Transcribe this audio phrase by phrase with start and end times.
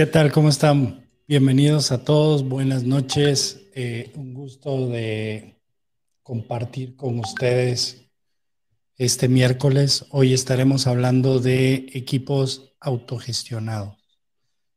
[0.00, 0.32] ¿Qué tal?
[0.32, 1.06] ¿Cómo están?
[1.28, 3.68] Bienvenidos a todos, buenas noches.
[3.74, 5.60] Eh, un gusto de
[6.22, 8.10] compartir con ustedes
[8.96, 10.06] este miércoles.
[10.08, 13.98] Hoy estaremos hablando de equipos autogestionados.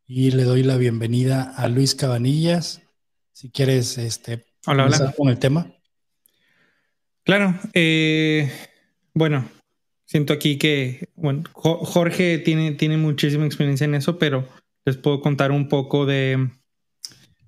[0.05, 2.81] Y le doy la bienvenida a Luis Cabanillas.
[3.31, 5.13] Si quieres, este, hola, hola.
[5.16, 5.73] con el tema.
[7.23, 7.57] Claro.
[7.73, 8.51] Eh,
[9.13, 9.49] bueno,
[10.03, 14.45] siento aquí que, bueno, Jorge tiene, tiene muchísima experiencia en eso, pero
[14.86, 16.50] les puedo contar un poco de,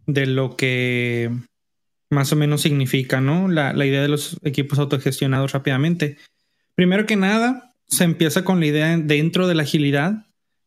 [0.07, 1.31] de lo que
[2.09, 3.47] más o menos significa, ¿no?
[3.47, 6.17] La, idea de los equipos autogestionados rápidamente.
[6.75, 10.25] Primero que nada, se empieza con la idea dentro de la agilidad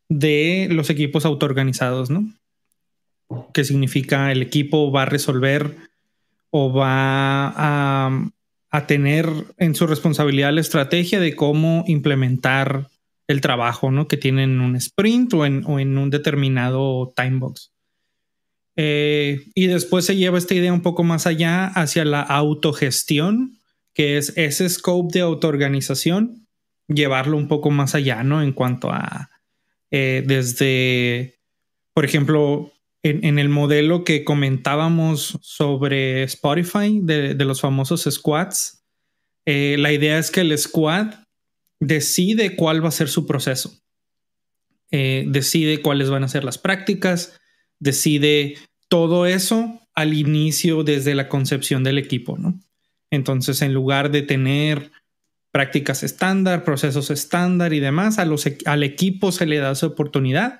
[0.09, 2.31] de los equipos autoorganizados, ¿no?
[3.53, 5.75] Que significa el equipo va a resolver
[6.51, 8.29] o va a,
[8.71, 12.87] a tener en su responsabilidad la estrategia de cómo implementar
[13.29, 14.07] el trabajo, ¿no?
[14.07, 17.71] Que tienen un sprint o en, un determinado time box.
[18.75, 23.59] Eh, y después se lleva esta idea un poco más allá hacia la autogestión,
[23.93, 26.47] que es ese scope de autoorganización,
[26.87, 28.41] llevarlo un poco más allá, ¿no?
[28.41, 29.29] En cuanto a
[29.91, 31.39] eh, desde,
[31.93, 32.73] por ejemplo,
[33.03, 38.83] en, el modelo que comentábamos sobre Spotify de, los famosos squads,
[39.45, 41.13] eh, la idea es que el squad
[41.79, 43.79] decide cuál va a ser su proceso,
[44.91, 47.39] eh, decide cuáles van a ser las prácticas,
[47.79, 48.57] decide
[48.87, 52.59] todo eso al inicio desde la concepción del equipo, ¿no?
[53.11, 54.91] Entonces, en lugar de tener
[55.51, 60.59] prácticas estándar, procesos estándar y demás, al equipo se le da su oportunidad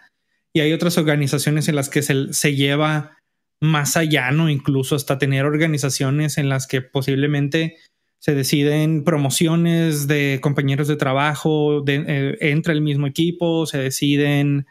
[0.51, 3.17] y hay otras organizaciones en las que se, se lleva
[3.61, 4.49] más allá, ¿no?
[4.49, 7.77] Incluso hasta tener organizaciones en las que posiblemente
[8.19, 14.67] se deciden promociones de compañeros de trabajo eh, entre el mismo equipo, se deciden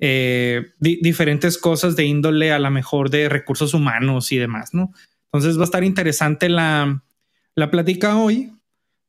[0.00, 4.92] eh, diferentes cosas de índole a la mejor de recursos humanos y demás, ¿no?
[5.26, 7.04] Entonces va a estar interesante la,
[7.54, 8.52] la plática hoy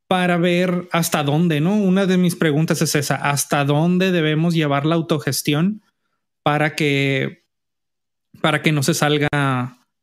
[0.07, 1.75] para ver hasta dónde, ¿no?
[1.75, 5.81] Una de mis preguntas es esa, ¿hasta dónde debemos llevar la autogestión
[6.43, 7.45] para que,
[8.41, 9.29] para que no se salga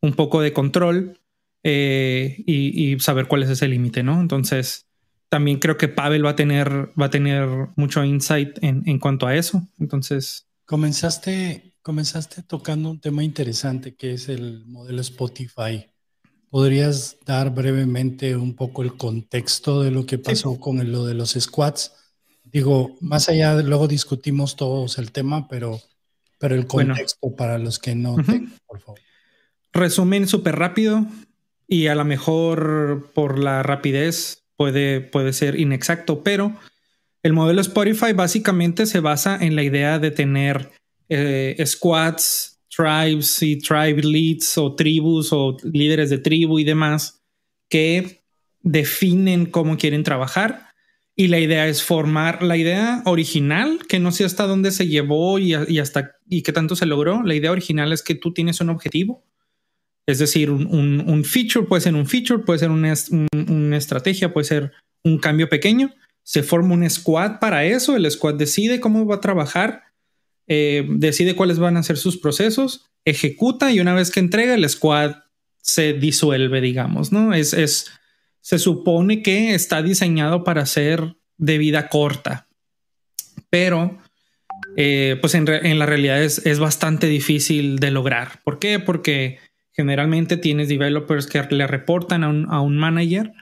[0.01, 1.21] un poco de control?
[1.63, 4.21] Eh, y, saber cuál es ese límite, ¿no?
[4.21, 4.87] Entonces,
[5.29, 9.27] también creo que Pavel va a tener, va a tener mucho insight en, en cuanto
[9.27, 9.69] a eso.
[9.79, 10.47] Entonces.
[10.65, 15.87] Comenzaste, comenzaste tocando un tema interesante que es el modelo Spotify.
[16.51, 21.33] ¿Podrías dar brevemente un poco el contexto de lo que pasó con lo de los
[21.33, 21.93] squats?
[22.45, 25.79] Digo, más allá, de, luego discutimos todos el tema, pero,
[26.39, 29.01] pero el contexto para los que no tengan, por favor.
[29.75, 31.07] Resumen súper rápido
[31.69, 36.57] y a lo mejor por la rapidez puede, puede ser inexacto, pero
[37.23, 40.71] el modelo Spotify básicamente se basa en la idea de tener
[41.11, 47.23] eh, squads, tribes y tribe leads o tribus o líderes de tribu y demás
[47.69, 48.23] que
[48.63, 50.69] definen cómo quieren trabajar.
[51.15, 55.41] Y la idea es formar la idea original, que no sé hasta dónde se llevó
[55.41, 57.25] y, y hasta y qué tanto se logró.
[57.25, 59.25] La idea original es que tú tienes un objetivo
[60.09, 64.73] es decir, un, feature puede ser un feature, puede ser una, estrategia, puede ser
[65.05, 65.95] un cambio pequeño.
[66.23, 67.95] Se forma un squad para eso.
[67.95, 69.83] El squad decide cómo va a trabajar,
[70.47, 74.67] eh, decide cuáles van a ser sus procesos, ejecuta y una vez que entrega, el
[74.67, 75.17] squad
[75.61, 77.35] se disuelve, digamos, ¿no?
[77.35, 77.91] Es, es,
[78.41, 82.49] se supone que está diseñado para ser de vida corta,
[83.51, 83.99] pero
[84.75, 88.41] eh, pues en, la realidad es, es, bastante difícil de lograr.
[88.43, 88.79] ¿Por qué?
[88.79, 89.39] Porque
[89.79, 93.33] Generalmente tienes developers que le reportan a un, manager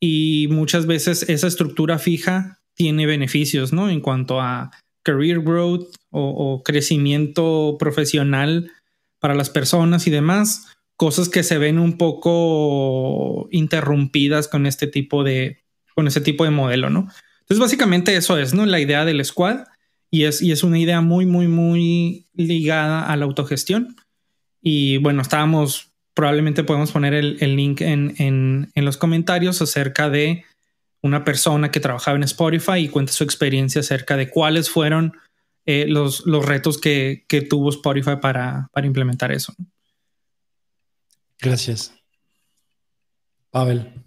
[0.00, 3.90] y muchas veces esa estructura fija tiene beneficios, ¿no?
[3.90, 4.70] En cuanto a
[5.02, 8.70] career growth o, crecimiento profesional
[9.18, 15.24] para las personas y demás, cosas que se ven un poco interrumpidas con este tipo
[15.24, 15.62] de,
[15.94, 17.00] con este tipo de modelo, ¿no?
[17.40, 18.64] Entonces, básicamente eso es, ¿no?
[18.64, 19.66] La idea del squad
[20.10, 23.94] y es, y es una idea muy, muy, muy ligada a la autogestión.
[24.68, 30.44] Y bueno, estábamos, probablemente podemos poner el, link en, en, los comentarios acerca de
[31.02, 35.16] una persona que trabajaba en Spotify y cuenta su experiencia acerca de cuáles fueron
[35.66, 39.54] eh, los, los, retos que, que, tuvo Spotify para, para implementar eso.
[41.38, 41.94] Gracias.
[43.52, 44.02] Pavel.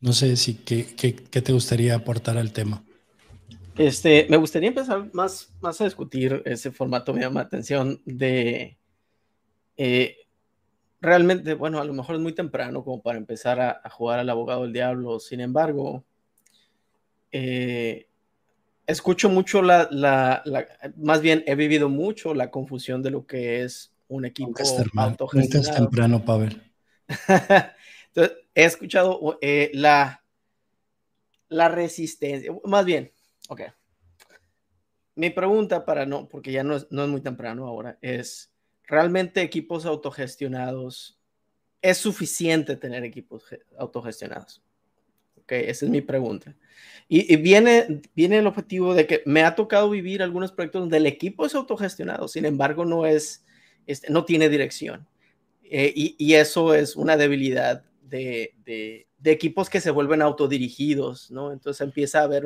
[0.00, 0.84] No sé si qué
[1.22, 2.83] te gustaría aportar al tema.
[3.76, 8.78] Este, me gustaría empezar más, más a discutir ese formato, me llama la atención de
[9.76, 10.16] eh,
[11.00, 14.62] realmente, bueno, a lo mejor es muy temprano como para empezar a, jugar al abogado
[14.62, 16.04] del diablo, sin embargo,
[17.32, 18.08] eh,
[18.86, 20.42] escucho mucho la, la,
[20.96, 25.28] más bien he vivido mucho la confusión de lo que es un equipo autogestionado.
[25.34, 26.62] es temprano, Pavel.
[28.06, 30.22] Entonces, he escuchado eh, la,
[31.48, 33.12] la resistencia, más bien,
[33.48, 33.62] Ok.
[35.16, 38.52] Mi pregunta para no, porque ya no es, no es muy temprano ahora, es,
[38.84, 41.20] ¿realmente equipos autogestionados
[41.80, 43.44] es suficiente tener equipos
[43.78, 44.62] autogestionados?
[45.36, 46.56] Ok, esa es mi pregunta.
[47.06, 51.06] Y, viene, viene el objetivo de que me ha tocado vivir algunos proyectos donde el
[51.06, 53.44] equipo es autogestionado, sin embargo no es,
[53.86, 55.06] este, no tiene dirección.
[55.62, 61.30] Eh, y, y, eso es una debilidad de, de, de equipos que se vuelven autodirigidos,
[61.30, 61.50] ¿no?
[61.50, 62.44] Entonces empieza a haber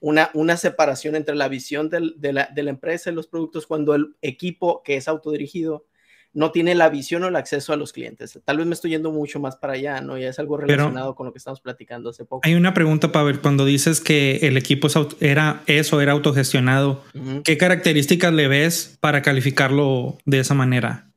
[0.00, 4.82] una, una separación entre la visión de, la, empresa y los productos cuando el equipo
[4.82, 5.84] que es autodirigido
[6.32, 8.40] no tiene la visión o el acceso a los clientes.
[8.42, 10.16] Tal vez me estoy yendo mucho más para allá, ¿no?
[10.16, 12.40] Ya es algo relacionado con lo que estamos platicando hace poco.
[12.44, 14.88] Hay una pregunta, Pavel, cuando dices que el equipo
[15.20, 17.04] era eso, era autogestionado,
[17.44, 21.10] ¿qué características le ves para calificarlo de esa manera?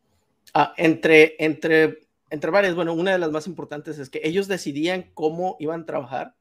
[0.54, 5.12] Ah, entre, entre entre varias, bueno, una de las más importantes es que ellos decidían
[5.14, 6.36] cómo iban a trabajar,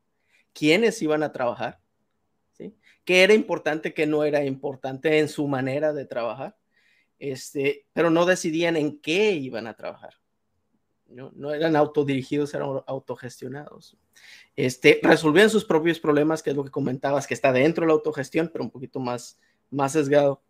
[0.53, 1.81] quiénes iban a trabajar,
[2.53, 2.75] ¿sí?
[3.05, 6.57] qué era importante, qué no era importante en su manera de trabajar,
[7.19, 10.15] este, pero no decidían en qué iban a trabajar.
[11.09, 13.97] No, no eran autodirigidos, eran autogestionados.
[14.57, 17.93] Este, resolvían sus propios problemas, que es lo que comentabas, que está dentro de la
[17.93, 19.39] autogestión, pero un poquito más,
[19.71, 20.43] más sesgado.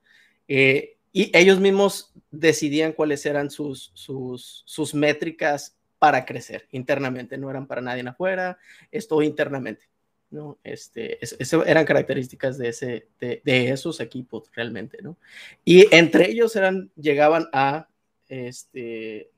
[0.49, 7.67] Eh, y ellos mismos decidían cuáles eran sus, sus, métricas para crecer internamente, no eran
[7.67, 8.59] para nadie afuera,
[8.91, 9.89] esto internamente.
[10.29, 10.59] ¿no?
[10.63, 13.41] Este, eso eran características de, ese, de,
[13.71, 15.17] esos equipos realmente, ¿no?
[15.65, 17.89] Y entre ellos eran, llegaban a,
[18.29, 19.31] este,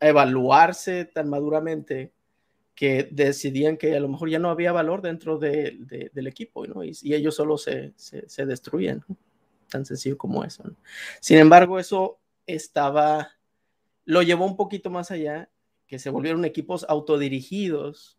[0.00, 2.12] a evaluarse tan maduramente
[2.74, 6.84] que decidían que a lo mejor ya no había valor dentro de, del equipo, ¿no?
[6.84, 9.02] Y, ellos solo se, se, destruían.
[9.72, 10.62] Tan sencillo como eso.
[11.20, 13.32] Sin embargo, eso estaba,
[14.04, 15.50] lo llevó un poquito más allá,
[15.86, 18.18] que se volvieron equipos autodirigidos.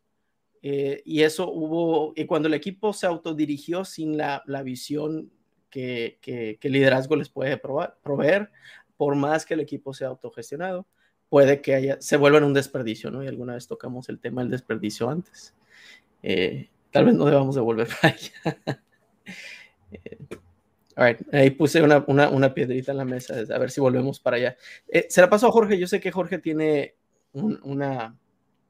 [0.62, 5.32] Eh, y eso hubo, y cuando el equipo se autodirigió sin la, visión
[5.70, 8.52] que, que, el liderazgo les puede proveer,
[8.98, 10.88] por más que el equipo sea autogestionado,
[11.30, 13.24] puede que haya, se vuelva un desperdicio, ¿no?
[13.24, 15.56] Y alguna vez tocamos el tema del desperdicio antes.
[16.22, 18.82] Eh, tal vez no debamos de volver para allá.
[19.92, 20.18] Eh,
[20.96, 24.58] ahí puse una, una, piedrita en la mesa, a ver si volvemos para allá.
[24.88, 26.96] Eh, se la pasó a Jorge, yo sé que Jorge tiene
[27.34, 28.16] una,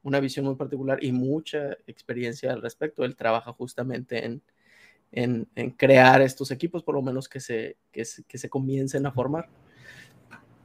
[0.03, 3.03] una visión muy particular y mucha experiencia al respecto.
[3.03, 4.41] Él trabaja justamente en,
[5.11, 9.05] en, en crear estos equipos, por lo menos que se, que se, que se comiencen
[9.05, 9.47] a formar.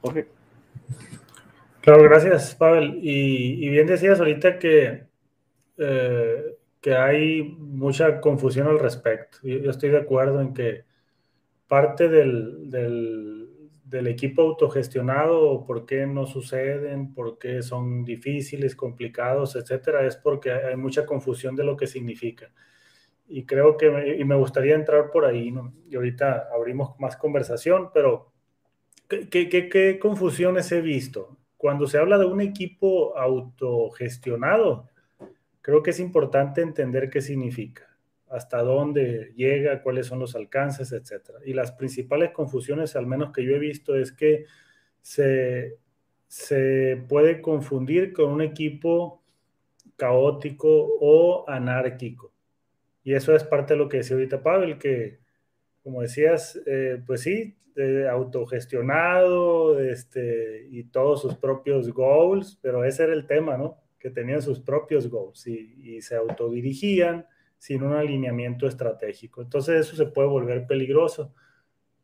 [0.01, 0.27] Jorge.
[1.81, 2.99] Claro, gracias, Pavel.
[3.01, 5.05] Y, y bien decías ahorita que,
[5.77, 9.39] eh, que hay mucha confusión al respecto.
[9.43, 10.88] yo estoy de acuerdo en que
[11.69, 20.05] parte del, del, equipo autogestionado, por qué no suceden, por qué son difíciles, complicados, etcétera,
[20.05, 22.51] es porque hay mucha confusión de lo que significa.
[23.27, 25.73] Y creo que me, y me gustaría entrar por ahí, ¿no?
[25.87, 28.31] y ahorita abrimos más conversación, pero
[29.07, 31.37] ¿qué, qué, qué confusiones he visto?
[31.55, 34.89] Cuando se habla de un equipo autogestionado,
[35.61, 37.88] creo que es importante entender qué significa
[38.29, 41.31] hasta dónde llega, cuáles son los alcances, etc.
[41.45, 44.45] Y las principales confusiones, al menos que yo he visto, es que
[45.01, 45.77] se,
[46.27, 49.23] se puede confundir con un equipo
[49.95, 50.67] caótico
[51.01, 52.31] o anárquico.
[53.03, 55.19] Y eso es parte de lo que decía ahorita Pavel, que
[55.81, 57.55] como decías, eh, pues sí,
[58.11, 63.77] autogestionado este, y todos sus propios goals, pero ese era el tema, ¿no?
[63.97, 67.25] Que tenían sus propios goals y se autodirigían
[67.59, 69.41] sin un alineamiento estratégico.
[69.43, 71.35] Entonces eso se puede volver peligroso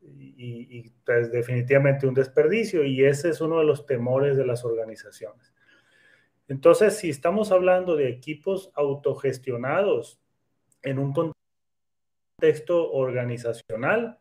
[0.01, 0.93] y, y
[1.31, 5.55] definitivamente un desperdicio y ese es uno de los temores de las organizaciones.
[6.47, 10.21] Entonces, si estamos hablando de equipos autogestionados
[10.83, 11.33] en un
[12.37, 14.19] contexto organizacional,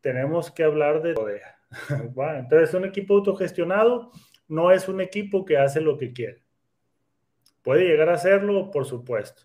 [0.00, 1.14] tenemos que hablar de
[2.38, 4.10] Entonces, un equipo autogestionado
[4.48, 6.42] no es un equipo que hace lo que quiere.
[7.62, 9.42] Puede llegar a hacerlo, por supuesto.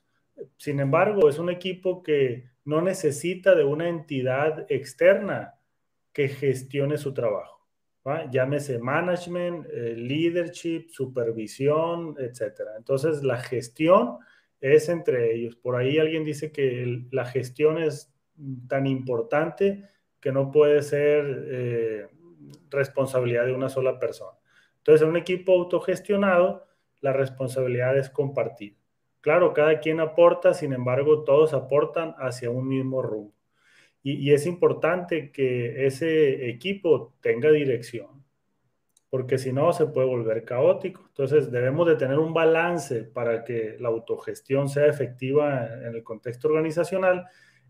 [0.58, 5.56] Sin embargo, es un equipo que no necesita de una entidad externa
[6.14, 7.60] que gestione su trabajo.
[8.32, 12.62] Llámese management, eh, leadership, supervisión, etc.
[12.78, 14.18] Entonces, la gestión
[14.60, 15.56] es entre ellos.
[15.56, 18.12] Por ahí alguien dice que la gestión es
[18.68, 19.88] tan importante
[20.20, 22.08] que no puede ser eh,
[22.70, 24.38] responsabilidad de una sola persona.
[24.78, 26.66] Entonces, en un equipo autogestionado,
[27.02, 28.81] la responsabilidad es compartida.
[29.22, 33.34] Claro, cada quien aporta, sin embargo, todos aportan hacia un mismo rumbo.
[34.04, 38.26] Y, es importante que ese equipo tenga dirección,
[39.12, 41.04] porque si no se puede volver caótico.
[41.08, 46.48] Entonces debemos de tener un balance para que la autogestión sea efectiva en el contexto
[46.48, 47.28] organizacional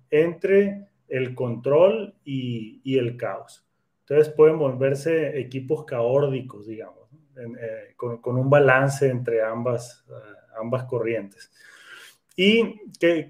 [0.09, 3.67] entre el control y, el caos.
[4.01, 11.51] Entonces pueden volverse equipos caórdicos, digamos, eh, con, un balance entre ambas, eh, ambas corrientes.
[12.35, 13.27] Y que,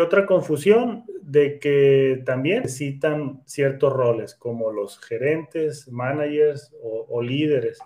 [0.00, 7.78] otra confusión de que también necesitan ciertos roles como los gerentes, managers o, líderes.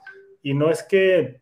[0.42, 1.40] Y no es que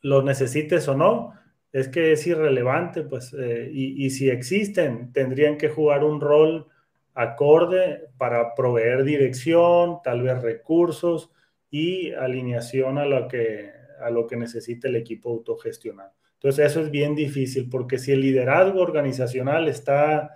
[0.00, 1.32] los necesites o no,
[1.72, 6.68] es que es irrelevante, pues, eh, y, si existen, tendrían que jugar un rol
[7.14, 11.30] acorde para proveer dirección, tal vez recursos
[11.70, 13.72] y alineación a lo que,
[14.04, 16.12] a lo que necesita el equipo autogestionado.
[16.34, 20.30] Entonces, eso es bien difícil porque si el liderazgo organizacional está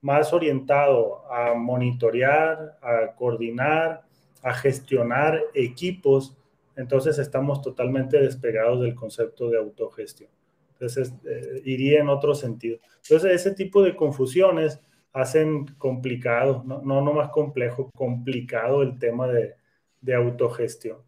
[0.00, 4.04] más orientado a monitorear, a coordinar,
[4.42, 6.36] a gestionar equipos,
[6.76, 10.30] entonces estamos totalmente despegados del concepto de autogestión.
[10.74, 12.78] Entonces, eh, iría en otro sentido.
[13.02, 14.80] Entonces, ese tipo de confusiones
[15.12, 19.56] hacen complicado, no, no, más complejo, complicado el tema de,
[20.00, 20.98] de autogestión.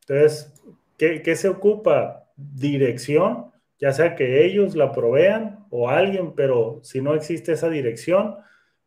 [0.00, 0.52] Entonces,
[0.98, 2.30] ¿qué, ¿qué, se ocupa?
[2.36, 8.36] Dirección, ya sea que ellos la provean o alguien, pero si no existe esa dirección,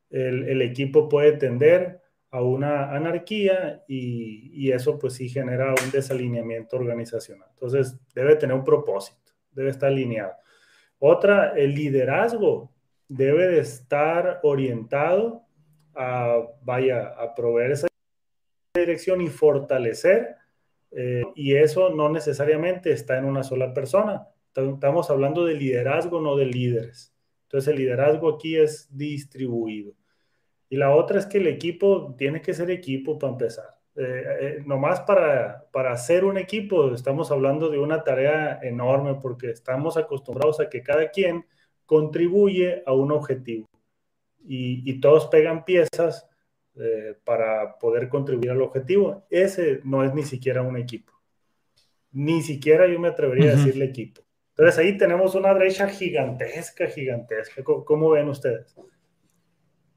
[0.09, 5.91] el, el equipo puede tender a una anarquía y, y, eso pues sí genera un
[5.91, 7.47] desalineamiento organizacional.
[7.53, 10.33] Entonces, debe tener un propósito debe estar alineado.
[10.99, 12.71] Otra, el liderazgo
[13.09, 15.43] debe de estar orientado
[15.95, 17.87] a, vaya, a proveer esa
[18.75, 20.35] dirección y fortalecer,
[20.91, 24.27] eh, y eso no necesariamente está en una sola persona.
[24.55, 27.13] Estamos hablando de liderazgo, no de líderes.
[27.43, 29.93] Entonces el liderazgo aquí es distribuido.
[30.69, 33.77] Y la otra es que el equipo tiene que ser equipo para empezar.
[33.95, 39.49] Eh, eh, nomás para, para hacer un equipo estamos hablando de una tarea enorme porque
[39.49, 41.47] estamos acostumbrados a que cada quien
[41.87, 43.67] contribuye a un objetivo
[44.47, 46.26] y, todos pegan piezas
[46.79, 49.25] eh, para poder contribuir al objetivo.
[49.29, 51.13] Ese no es ni siquiera un equipo.
[52.11, 54.21] Ni siquiera yo me atrevería a decirle equipo.
[54.49, 57.63] Entonces ahí tenemos una brecha gigantesca, gigantesca.
[57.63, 58.75] cómo ven ustedes?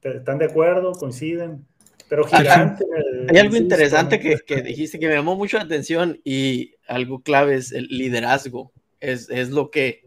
[0.01, 0.91] ¿Están de acuerdo?
[0.93, 1.65] ¿Coinciden?
[2.11, 2.83] pero gigante.
[3.29, 7.55] Hay algo interesante que, que, dijiste que me llamó mucho la atención y algo clave
[7.55, 8.73] es el liderazgo.
[8.99, 10.03] Es, es, lo que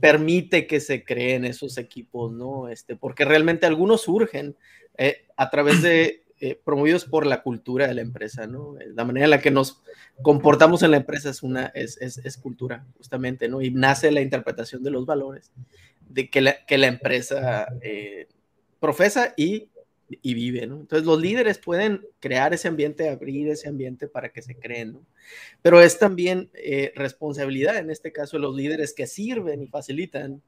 [0.00, 2.68] permite que se creen esos equipos, ¿no?
[2.68, 4.56] Este, porque realmente algunos surgen
[4.98, 8.76] eh, a través de eh, promovidos por la cultura de la empresa, ¿no?
[8.94, 9.82] La manera en la que nos
[10.22, 13.62] comportamos en la empresa es una es, es, cultura, justamente, ¿no?
[13.62, 15.50] Y nace la interpretación de los valores
[16.08, 18.28] de que la, que la empresa eh,
[18.80, 19.68] profesa y
[20.22, 20.80] y vive, ¿no?
[20.80, 25.06] Entonces los líderes pueden crear ese ambiente, abrir ese ambiente para que se creen, ¿no?
[25.62, 30.42] Pero es también eh, responsabilidad, en este caso, de los líderes que sirven y facilitan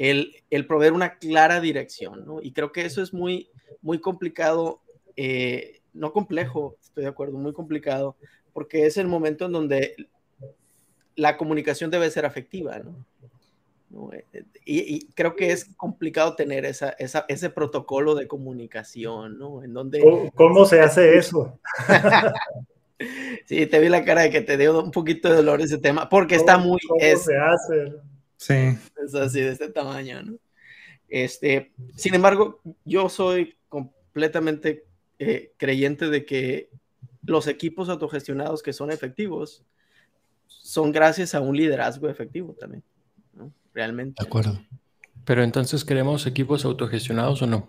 [0.00, 2.40] el, el, proveer una clara dirección, ¿no?
[2.40, 3.50] Y creo que eso es muy,
[3.82, 4.80] muy complicado,
[5.14, 8.16] eh, no complejo, estoy de acuerdo, muy complicado,
[8.54, 9.94] porque es el momento en donde
[11.16, 13.04] la comunicación debe ser afectiva, ¿no?
[14.14, 14.24] Eh,
[14.64, 19.62] y, creo que es complicado tener esa, ese protocolo de comunicación, ¿no?
[19.62, 20.00] En donde...
[20.34, 21.60] ¿Cómo, se hace eso?
[23.44, 26.08] sí, te vi la cara de que te dio un poquito de dolor ese tema,
[26.08, 26.80] porque está muy...
[26.88, 28.09] ¿Cómo se hace?
[28.40, 28.78] Sí.
[29.04, 30.38] Es así, de este tamaño, ¿no?
[31.08, 34.86] Este, sin embargo, yo soy completamente
[35.18, 36.70] eh, creyente de que
[37.22, 39.62] los equipos autogestionados que son efectivos
[40.46, 42.82] son gracias a un liderazgo efectivo también
[43.74, 44.22] realmente.
[44.22, 44.58] De acuerdo.
[45.26, 47.68] Pero entonces, ¿queremos equipos autogestionados o no?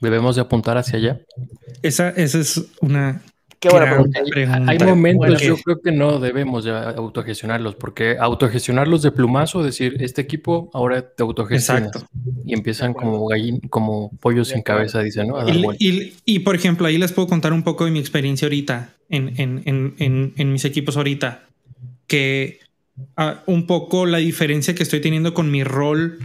[0.00, 1.20] ¿Debemos de apuntar hacia allá?
[1.82, 3.22] Esa, esa es una
[3.62, 4.20] Qué buena pregunta.
[4.66, 10.20] Hay momentos, yo creo que no debemos de autogestionarlos, porque autogestionarlos de plumazo, decir, este
[10.20, 11.88] equipo ahora te autogestiona.
[12.44, 15.36] Y empiezan como gallin, como pollos sin cabeza, dicen, ¿no?
[15.78, 20.52] Y, por ejemplo, ahí les puedo contar un poco de mi experiencia ahorita en, en,
[20.52, 21.44] mis equipos ahorita,
[22.08, 22.58] que
[23.16, 26.18] ah, un poco la diferencia que estoy teniendo con mi rol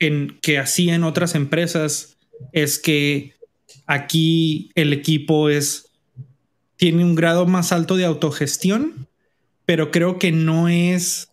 [0.00, 2.16] en que hacía en otras empresas
[2.50, 3.34] es que
[3.86, 5.91] aquí el equipo es
[6.82, 9.06] tiene un grado más alto de autogestión,
[9.66, 11.28] pero creo que no es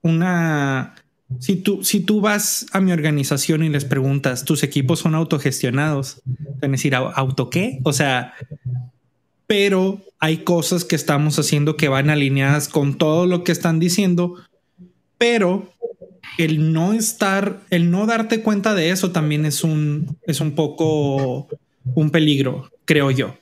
[0.00, 0.94] una...
[1.40, 6.22] Si tú, si tú vas a mi organización y les preguntas, ¿tus equipos son autogestionados?
[6.58, 7.80] Van decir, ¿auto qué?
[7.82, 8.32] O sea,
[9.46, 14.36] pero hay cosas que estamos haciendo que van alineadas con todo lo que están diciendo,
[15.18, 15.70] pero
[16.38, 21.46] el no estar, el no darte cuenta de eso también es un, es un poco
[21.94, 23.34] un peligro, creo yo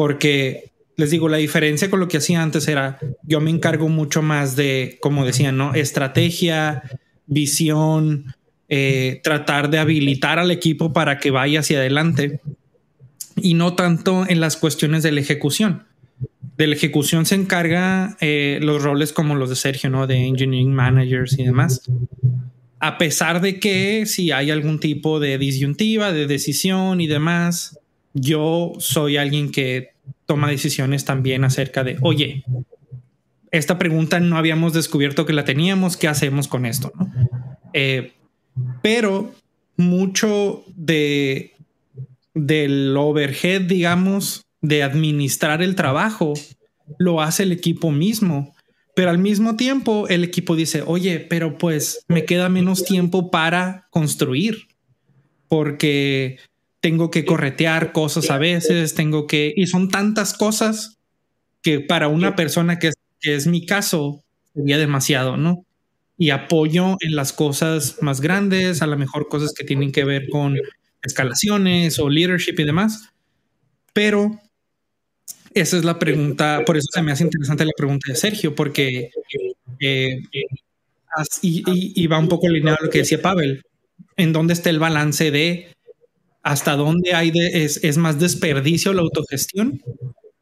[0.00, 4.22] porque les digo, la diferencia con lo que hacía antes era, yo me encargo mucho
[4.22, 5.74] más de, como decían, ¿no?
[5.74, 6.82] Estrategia,
[7.26, 8.34] visión,
[8.70, 12.40] eh, tratar de habilitar al equipo para que vaya hacia adelante
[13.36, 15.84] y no tanto en las cuestiones de la ejecución.
[16.56, 20.06] De la ejecución se encarga eh, los roles como los de Sergio, ¿no?
[20.06, 21.82] De engineering managers y demás.
[22.78, 27.79] A pesar de que si hay algún tipo de disyuntiva, de decisión y demás,
[28.14, 29.90] yo soy alguien que
[30.26, 32.44] toma decisiones también acerca de, oye,
[33.50, 36.92] esta pregunta no habíamos descubierto que la teníamos, ¿qué hacemos con esto?
[37.72, 38.12] Eh,
[38.82, 39.32] pero
[39.76, 41.54] mucho de
[42.34, 46.34] del overhead, digamos, de administrar el trabajo,
[46.98, 48.54] lo hace el equipo mismo.
[48.94, 53.88] Pero al mismo tiempo, el equipo dice, oye, pero pues me queda menos tiempo para
[53.90, 54.68] construir,
[55.48, 56.38] porque
[56.80, 60.98] tengo que corretear cosas a veces, tengo que, y son tantas cosas
[61.62, 62.90] que para una persona que
[63.22, 65.64] es, mi caso sería demasiado, ¿no?
[66.16, 70.28] Y apoyo en las cosas más grandes, a lo mejor cosas que tienen que ver
[70.28, 70.56] con
[71.02, 73.10] escalaciones o leadership y demás.
[73.92, 74.40] Pero
[75.54, 79.10] esa es la pregunta, por eso se me hace interesante la pregunta de Sergio, porque
[79.80, 80.22] eh,
[81.42, 83.62] y, va un poco alineado a lo que decía Pavel,
[84.16, 85.74] en dónde está el balance de
[86.50, 89.80] hasta dónde hay de, es, más desperdicio la autogestión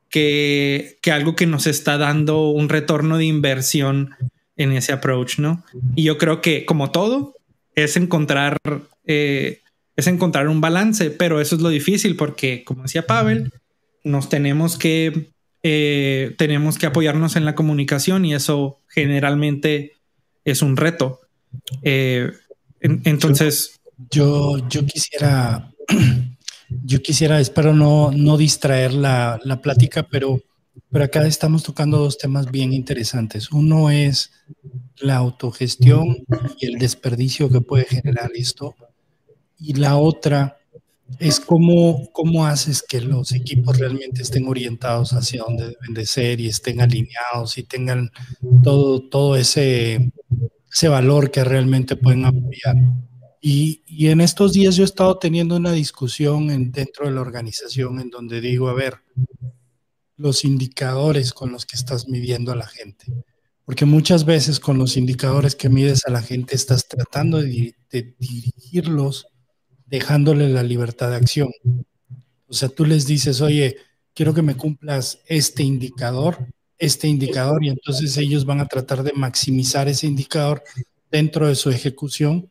[0.08, 4.14] que, algo que nos está dando un retorno de inversión
[4.56, 5.62] en ese approach, ¿no?
[5.94, 7.34] Y yo creo que como todo
[7.74, 8.56] es encontrar,
[9.04, 9.60] eh,
[9.96, 13.52] es encontrar un balance, pero eso es lo difícil porque, como decía Pavel,
[14.02, 15.28] nos tenemos que,
[15.62, 19.92] eh, tenemos que apoyarnos en la comunicación y eso generalmente
[20.46, 21.20] es un reto.
[21.82, 22.32] Eh,
[22.80, 23.74] entonces...
[24.10, 25.72] Yo, yo quisiera
[26.84, 30.40] yo quisiera, espero no, no distraer la, la, plática, pero,
[30.90, 33.50] pero acá estamos tocando dos temas bien interesantes.
[33.50, 34.32] Uno es
[35.00, 36.24] la autogestión
[36.58, 38.74] y el desperdicio que puede generar esto.
[39.58, 40.58] Y la otra
[41.18, 46.40] es cómo, cómo haces que los equipos realmente estén orientados hacia donde deben de ser
[46.40, 48.10] y estén alineados y tengan
[48.62, 50.12] todo, todo ese,
[50.70, 52.76] ese valor que realmente pueden apoyar.
[53.40, 58.00] Y, en estos días yo he estado teniendo una discusión en, dentro de la organización
[58.00, 58.98] en donde digo, a ver,
[60.16, 63.06] los indicadores con los que estás midiendo a la gente.
[63.64, 68.14] Porque muchas veces con los indicadores que mides a la gente estás tratando de, de
[68.18, 69.28] dirigirlos
[69.86, 71.50] dejándole la libertad de acción.
[72.46, 73.76] O sea, tú les dices, oye,
[74.14, 76.48] quiero que me cumplas este indicador,
[76.78, 80.62] este indicador, y entonces ellos van a tratar de maximizar ese indicador
[81.10, 82.50] dentro de su ejecución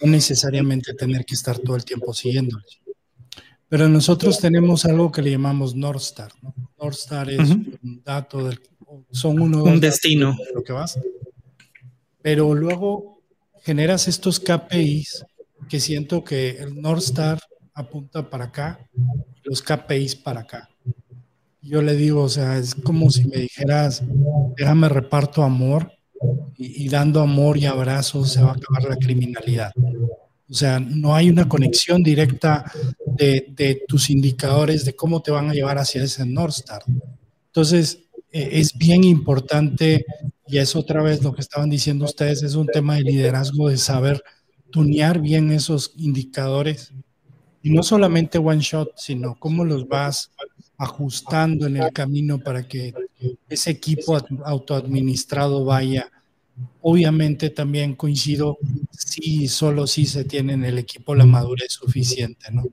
[0.00, 2.80] no necesariamente tener que estar todo el tiempo siguiéndoles.
[3.68, 6.32] Pero nosotros tenemos algo que le llamamos North Star.
[6.42, 6.54] ¿no?
[6.78, 8.60] North Star es un dato del,
[9.12, 10.98] son uno un destino de lo que vas.
[12.20, 13.22] Pero luego
[13.62, 15.24] generas estos KPIs
[15.68, 17.38] que siento que el North Star
[17.74, 18.88] apunta para acá,
[19.44, 20.68] los KPIs para acá.
[21.62, 24.02] Yo le digo, o sea, es como si me dijeras,
[24.56, 25.92] déjame reparto amor
[26.56, 29.72] y, dando amor y abrazos se va a acabar la criminalidad.
[29.76, 32.70] O sea, no hay una conexión directa
[33.06, 36.82] de, tus indicadores de cómo te van a llevar hacia ese North Star.
[37.46, 38.00] Entonces,
[38.32, 40.04] eh, es bien importante,
[40.46, 43.76] y es otra vez lo que estaban diciendo ustedes, es un tema de liderazgo, de
[43.76, 44.22] saber
[44.70, 46.92] tunear bien esos indicadores.
[47.62, 50.32] Y no solamente one shot, sino cómo los vas
[50.76, 52.92] ajustando en el camino para que
[53.48, 56.10] ese equipo autoadministrado vaya
[56.82, 58.58] obviamente también coincido
[58.90, 62.64] si solo si se tiene en el equipo la madurez suficiente, ¿no?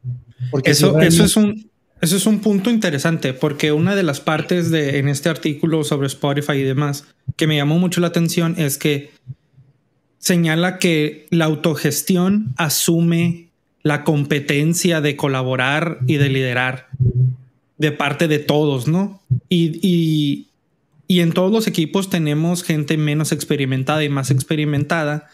[0.51, 4.69] Porque eso, eso es un eso es un punto interesante porque una de las partes
[4.69, 7.05] de en este artículo sobre Spotify y demás
[7.35, 9.11] que me llamó mucho la atención es que
[10.19, 13.49] señala que la autogestión asume
[13.81, 16.87] la competencia de colaborar y de liderar
[17.77, 19.21] de parte de todos, ¿no?
[19.49, 20.47] Y, y,
[21.07, 25.29] y en todos los equipos tenemos gente menos experimentada y más experimentada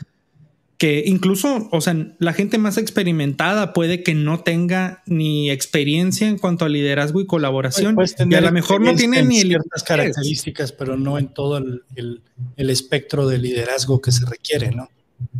[0.84, 6.38] que incluso, o sea, la gente más experimentada puede que no tenga ni experiencia en
[6.38, 7.95] cuanto a liderazgo y colaboración.
[8.29, 12.21] y a lo mejor no tiene ni ciertas características, pero no en todo el,
[12.58, 14.89] espectro de liderazgo que se requiere, ¿no?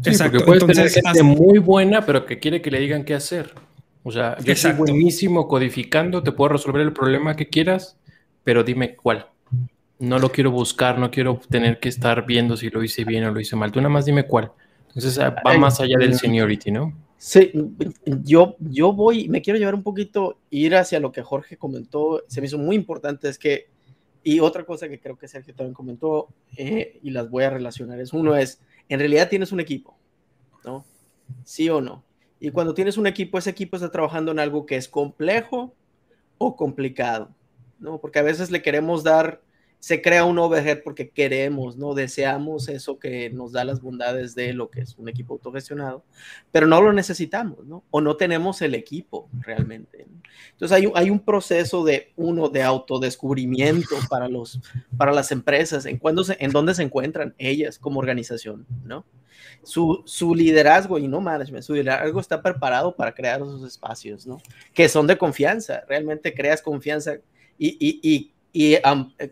[0.06, 0.46] Exacto.
[0.46, 3.54] Porque puede Entonces, gente muy buena, pero que quiere que le digan qué hacer.
[4.04, 7.98] O sea, yo soy buenísimo codificando, te puedo resolver el problema que quieras,
[8.44, 9.28] pero dime cuál.
[10.00, 13.32] No lo quiero buscar, no quiero tener que estar viendo si lo hice bien o
[13.32, 13.72] lo hice mal.
[13.72, 14.52] Tú nada más dime cuál.
[14.89, 16.94] Entonces ah, va más allá del seniority, ¿no?
[17.18, 17.54] Sí,
[18.06, 22.42] yo, yo voy, me quiero llevar un poquito, ir hacia lo que Jorge comentó, se
[22.42, 23.68] me hizo muy importante, es que,
[24.26, 27.98] y otra cosa que creo que Sergio también comentó, eh, y las voy a relacionar,
[28.02, 29.96] es uno es, en realidad tienes un equipo,
[30.66, 30.84] ¿no?
[31.46, 32.04] Sí o no.
[32.44, 35.74] Y cuando tienes un equipo, ese equipo está trabajando en algo que es complejo
[36.38, 37.30] o complicado,
[37.80, 38.02] ¿no?
[38.02, 39.40] Porque a veces le queremos dar
[39.84, 41.93] se crea un overhead porque queremos, ¿no?
[41.93, 46.06] Deseamos eso que nos da las bondades de lo que es un equipo autogestionado,
[46.54, 47.84] pero no lo necesitamos, ¿no?
[47.91, 50.08] O no tenemos el equipo realmente.
[50.52, 54.62] Entonces hay, hay un proceso de uno de autodescubrimiento para, los,
[54.96, 59.06] para las empresas, en, cuándo se, en dónde se encuentran ellas como organización, ¿no?
[59.63, 64.41] Su, su, liderazgo y no management, su liderazgo está preparado para crear esos espacios, ¿no?
[64.74, 67.17] Que son de confianza, realmente creas confianza
[67.58, 68.76] y, y, y y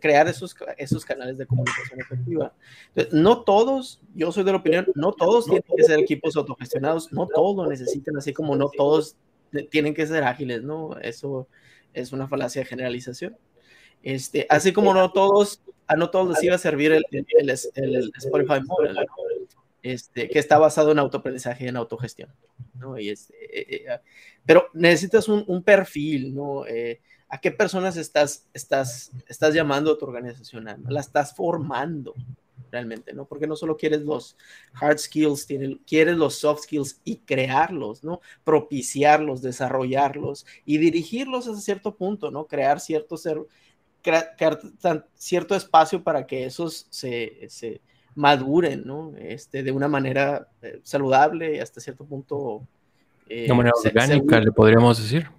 [0.02, 2.54] crear esos, esos canales de comunicación efectiva.
[3.12, 7.28] no todos, yo soy de la opinión, no todos tienen que ser equipos autogestionados, no
[7.28, 9.16] todos lo necesitan, así como no todos
[9.70, 10.98] tienen que ser ágiles, ¿no?
[10.98, 11.48] Eso
[11.94, 13.38] es una falacia de generalización.
[14.02, 18.12] Este, así como no todos, a no todos les iba a servir el, el, el,
[18.18, 18.98] Spotify Model,
[19.84, 22.34] este, que está basado en autoaprendizaje y en autogestión,
[22.74, 22.98] ¿no?
[22.98, 24.00] Y este, eh, eh,
[24.46, 26.66] pero necesitas un, un perfil, ¿no?
[26.66, 27.02] Eh,
[27.34, 30.68] ¿A qué personas estás, estás, estás llamando a tu organización?
[30.90, 32.14] La estás formando
[32.70, 33.24] realmente, ¿no?
[33.24, 34.36] Porque no solo quieres los
[34.74, 35.48] hard skills,
[35.88, 38.20] quieres los soft skills y crearlos, ¿no?
[38.44, 42.48] Propiciarlos, desarrollarlos y dirigirlos a cierto punto, ¿no?
[42.48, 43.16] Crear cierto,
[44.02, 47.80] crear, cierto espacio para que esos se, se
[48.14, 49.14] maduren, ¿no?
[49.18, 52.68] Este, de una manera eh, saludable y hasta cierto punto.
[53.26, 55.30] de una manera orgánica, le podríamos decir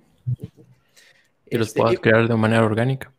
[1.52, 3.12] y los este, puedas crear de manera orgánica.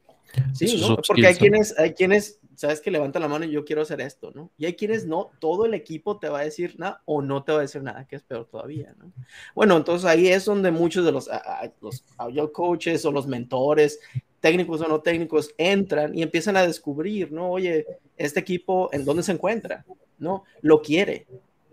[0.54, 4.02] Sí, porque hay quienes, hay quienes, sabes que levantan la mano y yo quiero hacer
[4.02, 4.52] esto, ¿no?
[4.58, 7.52] Y hay quienes no, todo el equipo te va a decir nada o no te
[7.52, 9.12] va a decir nada, que es peor todavía, ¿no?
[9.54, 11.30] Bueno, entonces ahí es donde muchos de los,
[11.82, 14.00] los audio coaches o los mentores,
[14.39, 17.52] técnicos o no técnicos, entran y empiezan a descubrir, ¿no?
[17.52, 17.86] Oye,
[18.17, 19.86] este equipo, ¿en dónde se encuentra?
[20.17, 20.46] ¿No?
[20.62, 21.28] Lo quiere,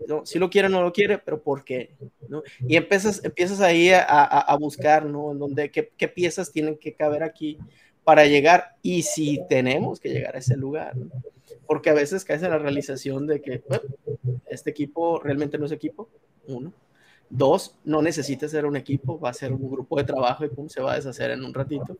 [0.07, 0.25] ¿no?
[0.25, 1.91] Si lo quiere o no lo quiere, pero ¿por qué?
[2.27, 2.43] ¿no?
[2.67, 5.31] Y empiezas, empiezas ahí a, a, buscar, ¿no?
[5.31, 7.57] En donde, qué, qué, piezas tienen que caber aquí
[8.03, 11.09] para llegar y si tenemos que llegar a ese lugar, ¿no?
[11.67, 13.63] Porque a veces caes en la realización de que
[14.47, 16.09] este equipo realmente no es equipo,
[16.47, 16.73] uno.
[17.29, 20.67] Dos, no necesita ser un equipo, va a ser un grupo de trabajo y pum,
[20.67, 21.97] se va a deshacer en un ratito.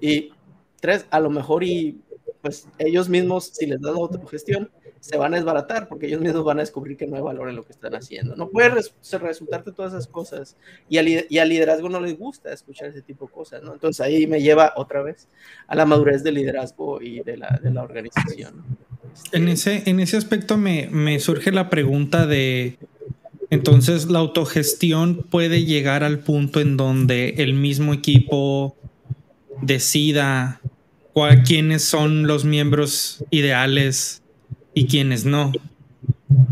[0.00, 0.32] Y
[0.80, 2.00] tres, a lo mejor y
[2.40, 4.70] pues ellos mismos, si les das la autogestión,
[5.02, 7.56] se van a desbaratar porque ellos mismos van a descubrir que no hay valor en
[7.56, 8.36] lo que están haciendo.
[8.36, 10.56] No puede resultarte todas esas cosas
[10.88, 13.72] y al, y al, liderazgo no les gusta escuchar ese tipo de cosas, ¿no?
[13.72, 15.26] Entonces ahí me lleva otra vez
[15.66, 18.62] a la madurez del liderazgo y de la, de la organización.
[19.32, 22.78] En, ese, en ese aspecto me, me surge la pregunta de,
[23.50, 28.76] entonces la autogestión puede llegar al punto en donde el mismo equipo
[29.62, 30.60] decida
[31.12, 34.21] cuál, quiénes son los miembros ideales
[34.74, 35.52] y quienes no.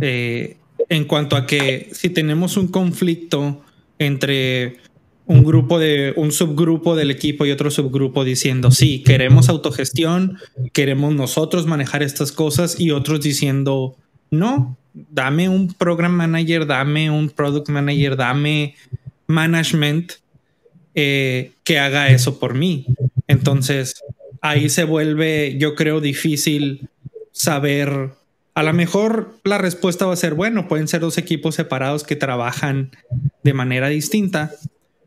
[0.01, 0.57] Eh,
[0.89, 3.63] en cuanto a que si tenemos un conflicto
[3.99, 4.79] entre
[5.27, 10.39] un grupo de un subgrupo del equipo y otro subgrupo diciendo sí, queremos autogestión,
[10.73, 13.97] queremos nosotros manejar estas cosas y otros diciendo
[14.31, 18.75] no, dame un program manager, dame un product manager, dame
[19.29, 20.15] management
[20.95, 22.87] eh, que haga eso por mí.
[23.29, 23.95] Entonces
[24.41, 26.89] ahí se vuelve, yo creo, difícil
[27.41, 28.11] saber,
[28.55, 32.15] a lo mejor la respuesta va a ser, bueno, pueden ser dos equipos separados que
[32.15, 32.91] trabajan
[33.43, 34.53] de manera distinta,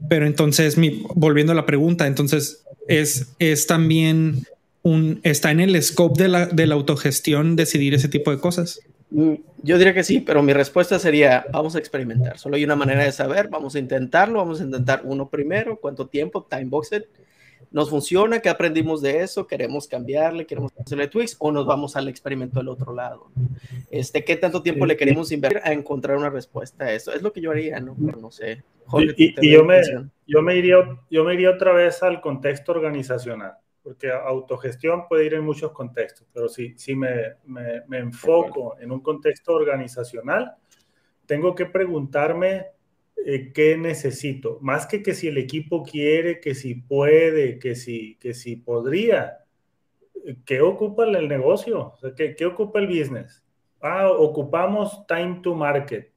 [0.09, 0.75] pero entonces,
[1.13, 4.47] volviendo a la pregunta, entonces es, es también
[4.81, 8.79] un, está en el scope de la, de la autogestión decidir ese tipo de cosas.
[9.11, 12.39] Mm, yo diría que sí, pero mi respuesta sería, vamos a experimentar.
[12.39, 16.07] Solo hay una manera de saber, vamos a intentarlo, vamos a intentar uno primero, cuánto
[16.07, 17.03] tiempo, time boxed,
[17.73, 22.07] nos funciona, qué aprendimos de eso, queremos cambiarle, queremos hacerle tweaks o nos vamos al
[22.07, 23.31] experimento del otro lado.
[23.89, 27.11] Este, ¿Qué tanto tiempo le queremos invertir a encontrar una respuesta a eso?
[27.11, 27.95] Es lo que yo haría, ¿no?
[28.05, 28.63] Pero no sé.
[29.17, 29.81] y, yo, me,
[30.27, 30.77] yo, me iría,
[31.09, 36.27] yo me iría otra vez al contexto organizacional, porque autogestión puede ir en muchos contextos,
[36.31, 40.53] pero si, si me, me, me enfoco en un contexto organizacional,
[41.25, 42.67] tengo que preguntarme
[43.25, 48.17] eh, qué necesito, más que que si el equipo quiere, que si puede, que si,
[48.17, 49.39] que si podría.
[50.45, 51.93] ¿Qué ocupa el negocio?
[52.15, 53.43] ¿qué, ¿qué, ocupa el business?
[53.81, 56.11] Ah, ocupamos time to market.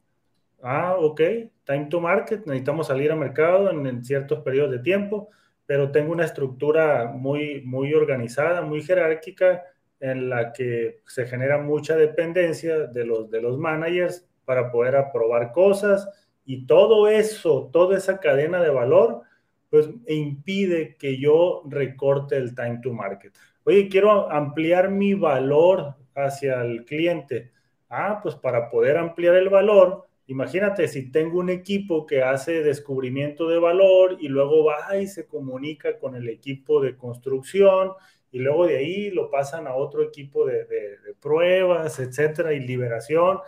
[0.63, 1.21] Ah, ok,
[1.65, 5.31] time to market, necesitamos salir al mercado en, en, ciertos periodos de tiempo,
[5.67, 9.63] pero tengo una estructura muy, muy organizada, muy jerárquica,
[10.01, 15.53] en la que se genera mucha dependencia de los, de los managers para poder aprobar
[15.53, 16.09] cosas,
[16.47, 19.23] y todo eso, toda esa cadena de valor,
[19.69, 23.35] pues impide que yo recorte el time to market.
[23.65, 27.51] Oye, quiero ampliar mi valor hacia el cliente.
[27.91, 33.49] Ah, pues para poder ampliar el valor, imagínate si tengo un equipo que hace descubrimiento
[33.49, 37.93] de valor y luego va y se comunica con el equipo de construcción
[38.31, 42.61] y luego de ahí lo pasan a otro equipo de, de, de pruebas, etcétera, y
[42.61, 43.39] liberación.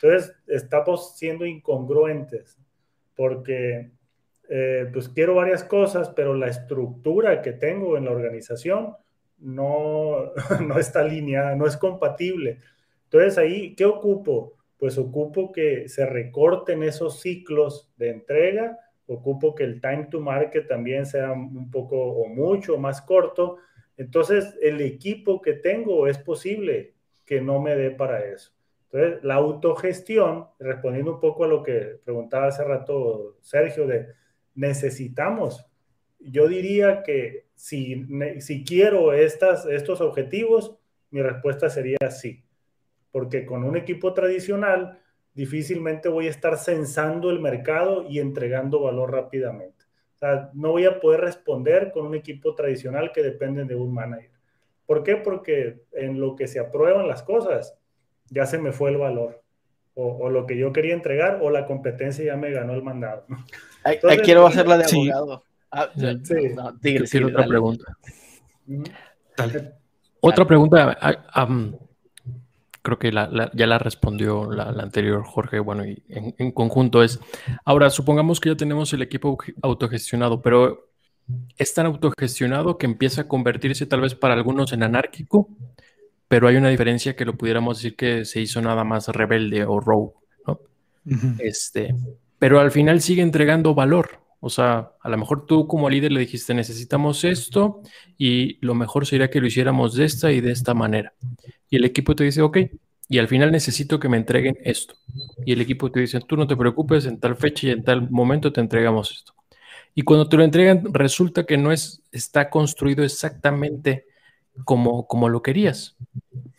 [0.00, 2.58] Entonces, estamos siendo incongruentes
[3.16, 3.90] porque
[4.48, 8.94] eh, pues quiero varias cosas, pero la estructura que tengo en la organización
[9.38, 10.32] no,
[10.66, 12.60] no está alineada, no es compatible.
[13.04, 14.54] Entonces ahí, ¿qué ocupo?
[14.78, 20.68] Pues ocupo que se recorten esos ciclos de entrega, ocupo que el time to market
[20.68, 23.56] también sea un poco o mucho más corto.
[23.96, 28.52] Entonces, el equipo que tengo es posible que no me dé para eso.
[28.90, 34.08] Entonces, la autogestión, respondiendo un poco a lo que preguntaba hace rato Sergio, de
[34.54, 35.66] necesitamos,
[36.18, 38.06] yo diría que si,
[38.40, 40.76] si quiero estas, estos objetivos,
[41.10, 42.44] mi respuesta sería sí,
[43.12, 45.00] porque con un equipo tradicional
[45.34, 49.84] difícilmente voy a estar censando el mercado y entregando valor rápidamente.
[50.16, 53.94] O sea, no voy a poder responder con un equipo tradicional que depende de un
[53.94, 54.32] manager.
[54.84, 55.16] ¿Por qué?
[55.16, 57.77] Porque en lo que se aprueban las cosas,
[58.30, 59.42] ya se me fue el valor.
[60.00, 63.26] O, lo que yo quería entregar, o la competencia ya me ganó el mandado.
[64.22, 65.42] quiero hacerla de abogado.
[65.72, 67.18] Ah, sí.
[67.24, 67.84] otra pregunta.
[70.20, 70.96] Otra pregunta.
[71.00, 71.48] Ah,
[72.80, 77.18] creo que ya la respondió la, anterior Jorge, bueno, y en, en, conjunto es,
[77.64, 80.88] ahora supongamos que ya tenemos el equipo autogestionado, pero
[81.56, 85.48] es tan autogestionado que empieza a convertirse tal vez para algunos en anárquico
[86.28, 89.80] pero hay una diferencia que lo pudiéramos decir que se hizo nada más rebelde o
[89.80, 90.12] rogue,
[90.46, 90.60] ¿no?
[91.38, 91.94] Este,
[92.38, 94.20] pero al final sigue entregando valor.
[94.40, 97.82] O sea, a lo mejor tú como líder le dijiste, necesitamos esto
[98.16, 101.12] y lo mejor sería que lo hiciéramos de esta y de esta manera.
[101.68, 102.58] Y el equipo te dice, ok,
[103.08, 104.94] y al final necesito que me entreguen esto.
[105.44, 108.10] Y el equipo te dice, tú no te preocupes, en tal fecha y en tal
[108.10, 109.34] momento te entregamos esto.
[109.94, 114.04] Y cuando te lo entregan, resulta que no es, está construido exactamente
[114.64, 115.96] como, como lo querías,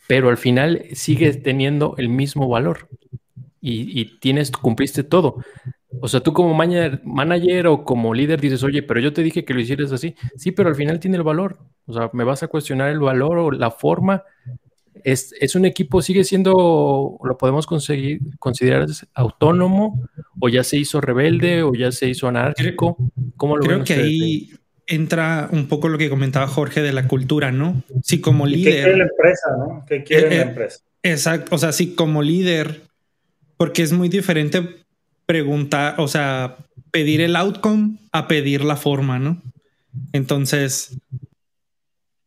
[0.08, 2.90] pero al final sigues teniendo el mismo valor
[3.62, 5.38] y, y tienes, cumpliste todo.
[6.02, 9.44] O sea, tú como manager, manager, o como líder dices, oye, pero yo te dije
[9.44, 10.16] que lo hicieras así.
[10.36, 11.58] Sí, pero al final tiene el valor.
[11.88, 14.24] O sea, me vas a cuestionar el valor o la forma.
[15.04, 20.04] Es, es un equipo, sigue siendo, lo podemos conseguir, considerar autónomo,
[20.40, 22.98] o ya se hizo rebelde, o ya se hizo anárquico.
[23.36, 24.50] ¿Cómo lo Creo que ahí,
[24.90, 27.82] entra un poco lo que comentaba Jorge de la cultura, ¿no?
[28.04, 28.74] Si como líder.
[28.74, 29.86] ¿Qué quiere la empresa, no?
[29.88, 30.80] ¿Qué quiere la eh, eh, empresa?
[31.04, 31.56] Exacto.
[31.56, 32.82] O sea, si como líder,
[33.56, 34.68] porque es muy diferente
[35.26, 36.58] preguntar, o sea,
[36.92, 39.42] pedir el outcome a pedir la forma, ¿no?
[40.12, 40.98] Entonces,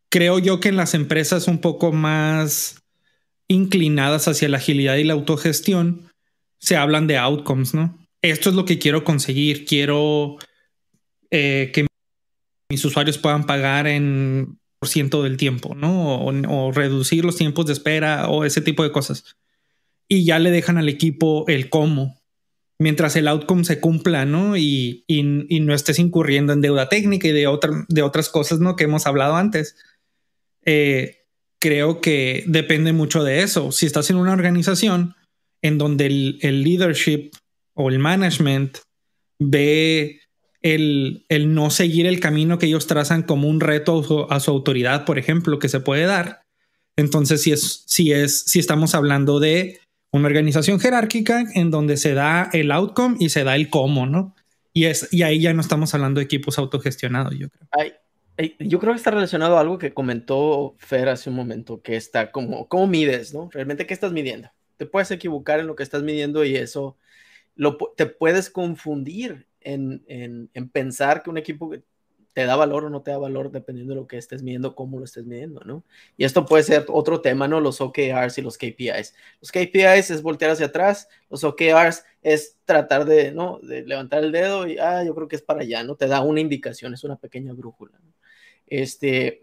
[0.08, 2.80] creo yo que en las empresas un poco más
[3.48, 6.08] inclinadas hacia la agilidad y la autogestión,
[6.58, 7.98] se hablan de outcomes, ¿no?
[8.22, 10.36] Esto es lo que quiero conseguir, quiero
[11.30, 11.86] eh, que
[12.72, 16.24] mis usuarios puedan pagar en por ciento del tiempo, ¿no?
[16.24, 19.36] O, reducir los tiempos de espera o ese tipo de cosas.
[20.08, 22.18] Y ya le dejan al equipo el cómo,
[22.78, 24.56] mientras el outcome se cumpla, ¿no?
[24.56, 25.22] Y, y,
[25.60, 28.74] no estés incurriendo en deuda técnica y de, otra, de otras cosas, ¿no?
[28.74, 29.76] Que hemos hablado antes.
[30.64, 31.26] Eh,
[31.60, 33.70] creo que depende mucho de eso.
[33.70, 35.14] Si estás en una organización
[35.60, 37.32] en donde el, el leadership
[37.74, 38.78] o el management
[39.38, 40.21] ve
[40.62, 45.18] el, no seguir el camino que ellos trazan como un reto a su, autoridad, por
[45.18, 46.44] ejemplo, que se puede dar.
[46.96, 49.80] Entonces, si es, si es, si estamos hablando de
[50.12, 54.34] una organización jerárquica en donde se da el outcome y se da el cómo, ¿no?
[54.72, 58.56] Y, es, y ahí ya no estamos hablando de equipos autogestionados, yo creo.
[58.58, 62.30] yo creo que está relacionado a algo que comentó Fer hace un momento, que está
[62.30, 63.50] como, ¿cómo mides, no?
[63.52, 64.50] Realmente, ¿qué estás midiendo?
[64.76, 66.96] Te puedes equivocar en lo que estás midiendo y eso
[67.54, 71.72] lo, te puedes confundir en, en, en pensar que un equipo
[72.32, 74.98] te da valor o no te da valor dependiendo de lo que estés midiendo, cómo
[74.98, 75.84] lo estés midiendo, ¿no?
[76.16, 77.60] Y esto puede ser otro tema, ¿no?
[77.60, 79.14] Los OKRs y los KPIs.
[79.40, 83.58] Los KPIs es voltear hacia atrás, los OKRs es tratar de, ¿no?
[83.62, 85.94] De levantar el dedo y, ah, yo creo que es para allá, ¿no?
[85.94, 87.92] Te da una indicación, es una pequeña brújula.
[88.66, 89.40] Este,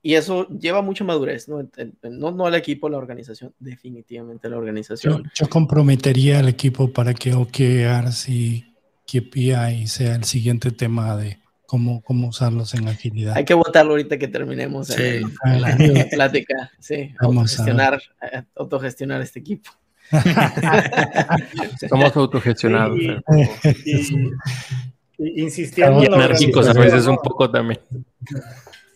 [0.00, 1.68] y eso lleva mucha madurez, ¿no?
[2.02, 5.24] No, no al equipo, la organización, definitivamente la organización.
[5.24, 8.64] Yo, yo comprometería al equipo para que OKRs y
[9.08, 13.36] KPI sea el siguiente tema de cómo, cómo usarlos en agilidad.
[13.36, 14.88] Hay que votarlo ahorita que terminemos
[15.44, 16.70] la, plática.
[16.78, 19.70] Sí, autogestionar, eh, autogestionar este equipo.
[21.88, 22.98] Somos autogestionados.
[23.84, 27.80] Y, insistiendo en a veces un poco también.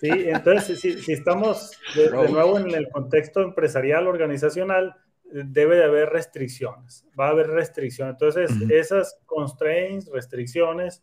[0.01, 4.95] Sí, entonces si, si estamos de, nuevo en el contexto empresarial, organizacional,
[5.33, 8.15] debe de haber restricciones, va a haber restricciones.
[8.15, 11.03] Entonces, esas constraints, restricciones,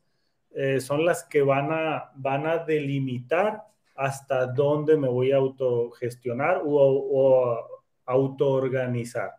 [0.52, 3.64] eh, son las que van a, van a delimitar
[3.96, 7.68] hasta dónde me voy a autogestionar o, o
[8.06, 9.32] autoorganizar.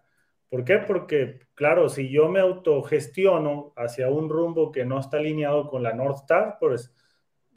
[0.48, 0.78] ¿Por qué?
[0.78, 5.94] Porque, claro, si yo me autogestiono hacia un rumbo que no está alineado con la
[5.94, 6.92] North Star, pues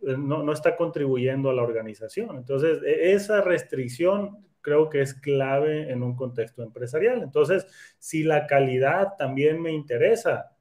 [0.03, 2.37] eh, no, no está contribuyendo a la organización.
[2.37, 7.21] Entonces, e, esa restricción creo que es clave en un contexto empresarial.
[7.21, 7.67] Entonces,
[7.99, 10.55] si la calidad también me interesa,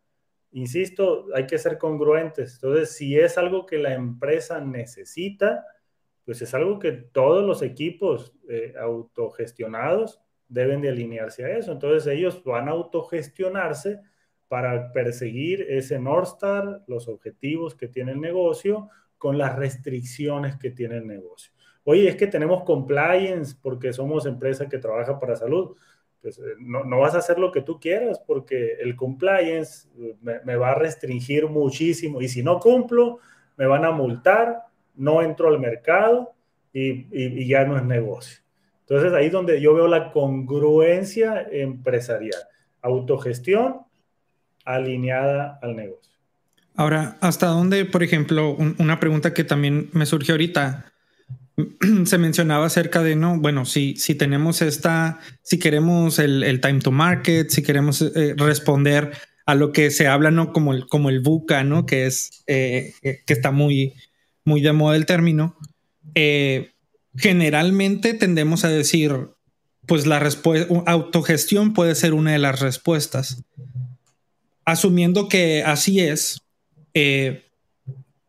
[0.50, 2.54] insisto, hay que ser congruentes.
[2.54, 5.64] Entonces, si es algo que la empresa necesita,
[6.24, 11.72] pues es algo que todos los equipos eh, autogestionados deben de alinearse a eso.
[11.72, 14.00] Entonces, ellos van a autogestionarse
[14.48, 20.72] para perseguir ese North Star, los objetivos que tiene el negocio, con las restricciones que
[20.72, 21.52] tiene el negocio.
[21.84, 25.76] Oye, es que tenemos compliance porque somos empresa que trabaja para salud
[26.22, 30.16] pues eh, no, no, vas a hacer lo que tú quieras porque el compliance eh,
[30.22, 33.18] me, va a restringir muchísimo y si no cumplo,
[33.56, 34.62] me van a multar,
[34.94, 36.32] no entro al mercado
[36.72, 38.38] y, y, ya no es negocio.
[38.80, 42.40] Entonces ahí es donde yo veo la congruencia empresarial,
[42.80, 43.80] autogestión
[44.64, 46.12] alineada al negocio.
[46.74, 50.91] Ahora, ¿hasta dónde, por ejemplo, una pregunta que también me surgió ahorita?
[52.04, 56.90] se mencionaba acerca de, no, bueno, si, si tenemos esta, si queremos el, time to
[56.90, 59.12] market, si queremos eh, responder
[59.46, 60.52] a lo que se habla, ¿no?
[60.52, 61.86] Como el, como el buca, ¿no?
[61.86, 63.94] Que es, eh, eh, que está muy,
[64.44, 65.56] muy de moda el término.
[67.14, 69.12] generalmente tendemos a decir,
[69.86, 73.44] pues la respuesta, autogestión puede ser una de las respuestas.
[74.64, 76.42] Asumiendo que así es,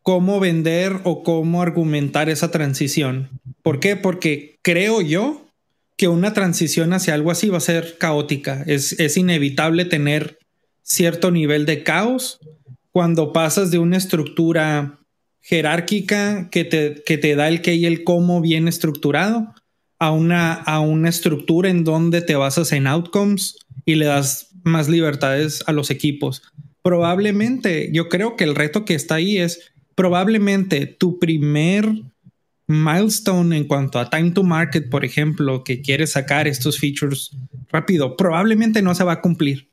[0.03, 3.29] cómo vender o cómo argumentar esa transición.
[3.61, 3.95] ¿Por qué?
[3.95, 5.45] Porque creo yo
[5.97, 8.63] que una transición hacia algo así va a ser caótica.
[8.67, 10.37] Es, inevitable tener
[10.81, 12.39] cierto nivel de caos
[12.91, 14.99] cuando pasas de una estructura
[15.41, 19.53] jerárquica que te, que te da el qué y el cómo bien estructurado
[19.99, 24.89] a una, a una estructura en donde te basas en outcomes y le das más
[24.89, 26.41] libertades a los equipos.
[26.81, 31.89] Probablemente yo creo que el reto que está ahí es probablemente tu primer
[32.67, 37.31] milestone en cuanto a time to market, por ejemplo, que quieres sacar estos features
[37.69, 39.69] rápido, probablemente no se va a cumplir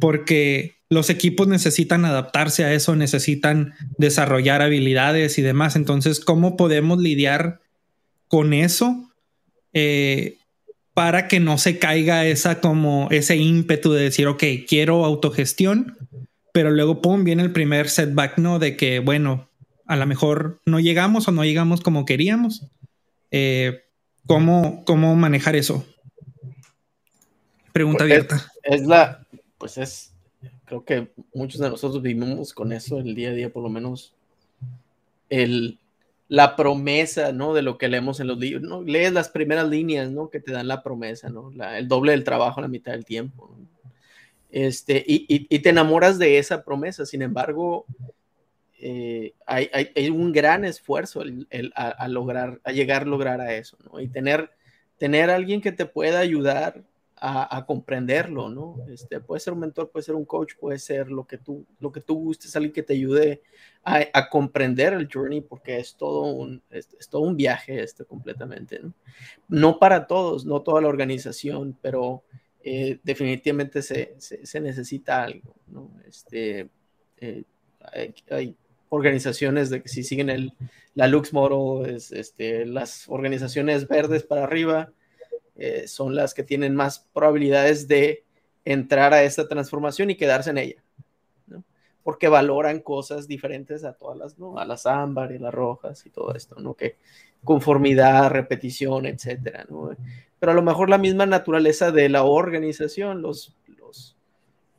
[0.00, 5.76] porque los equipos necesitan adaptarse a eso, necesitan desarrollar habilidades y demás.
[5.76, 7.60] Entonces, ¿cómo podemos lidiar
[8.26, 9.08] con eso
[9.72, 10.38] eh,
[10.94, 15.96] para que no se caiga esa como ese ímpetu de decir, ok, quiero autogestión,
[16.52, 18.58] pero luego pum, viene el primer setback, ¿no?
[18.58, 19.48] De que, bueno,
[19.90, 22.64] a lo mejor no llegamos o no llegamos como queríamos.
[23.32, 23.82] Eh,
[24.24, 25.84] ¿cómo, ¿Cómo manejar eso?
[27.72, 28.52] Pregunta pues abierta.
[28.62, 29.26] Es, la,
[29.58, 30.12] pues es,
[30.64, 34.14] creo que muchos de nosotros vivimos con eso el día a día, por lo menos
[35.28, 35.80] el,
[36.28, 37.52] la promesa, ¿no?
[37.52, 38.82] De lo que leemos en los libros, ¿no?
[38.82, 40.30] Lees las primeras líneas, ¿no?
[40.30, 41.50] Que te dan la promesa, ¿no?
[41.76, 43.56] el doble del trabajo a la mitad del tiempo.
[44.52, 47.86] Este, y, y, te enamoras de esa promesa, sin embargo,
[48.82, 51.22] eh, hay, un gran esfuerzo
[51.74, 54.00] a, lograr, a llegar a lograr a eso, ¿no?
[54.00, 54.50] Y tener,
[54.96, 56.82] tener alguien que te pueda ayudar
[57.22, 58.78] a, comprenderlo, ¿no?
[58.88, 61.92] Este, puede ser un mentor, puede ser un coach, puede ser lo que tú, lo
[61.92, 63.42] que tú gustes, alguien que te ayude
[63.84, 68.94] a, comprender el journey, porque es todo un, es, todo un viaje este completamente, ¿no?
[69.48, 72.24] No para todos, no toda la organización, pero
[72.62, 74.16] eh, definitivamente se,
[74.58, 75.54] necesita algo.
[76.06, 76.70] Este,
[77.18, 77.44] eh,
[78.30, 78.56] hay,
[78.90, 80.52] organizaciones de que si siguen el,
[80.94, 84.92] la Lux Model, es, este, las organizaciones verdes para arriba
[85.56, 88.24] eh, son las que tienen más probabilidades de
[88.64, 90.84] entrar a esta transformación y quedarse en ella.
[92.02, 94.58] Porque valoran cosas diferentes a todas las, ¿no?
[94.58, 96.74] A las ámbar y las rojas y todo esto, ¿no?
[96.74, 96.96] Que
[97.44, 99.90] conformidad, repetición, etcétera, ¿no?
[100.38, 104.16] pero a lo mejor la misma naturaleza de la organización los, los,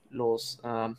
[0.09, 0.93] los, ah,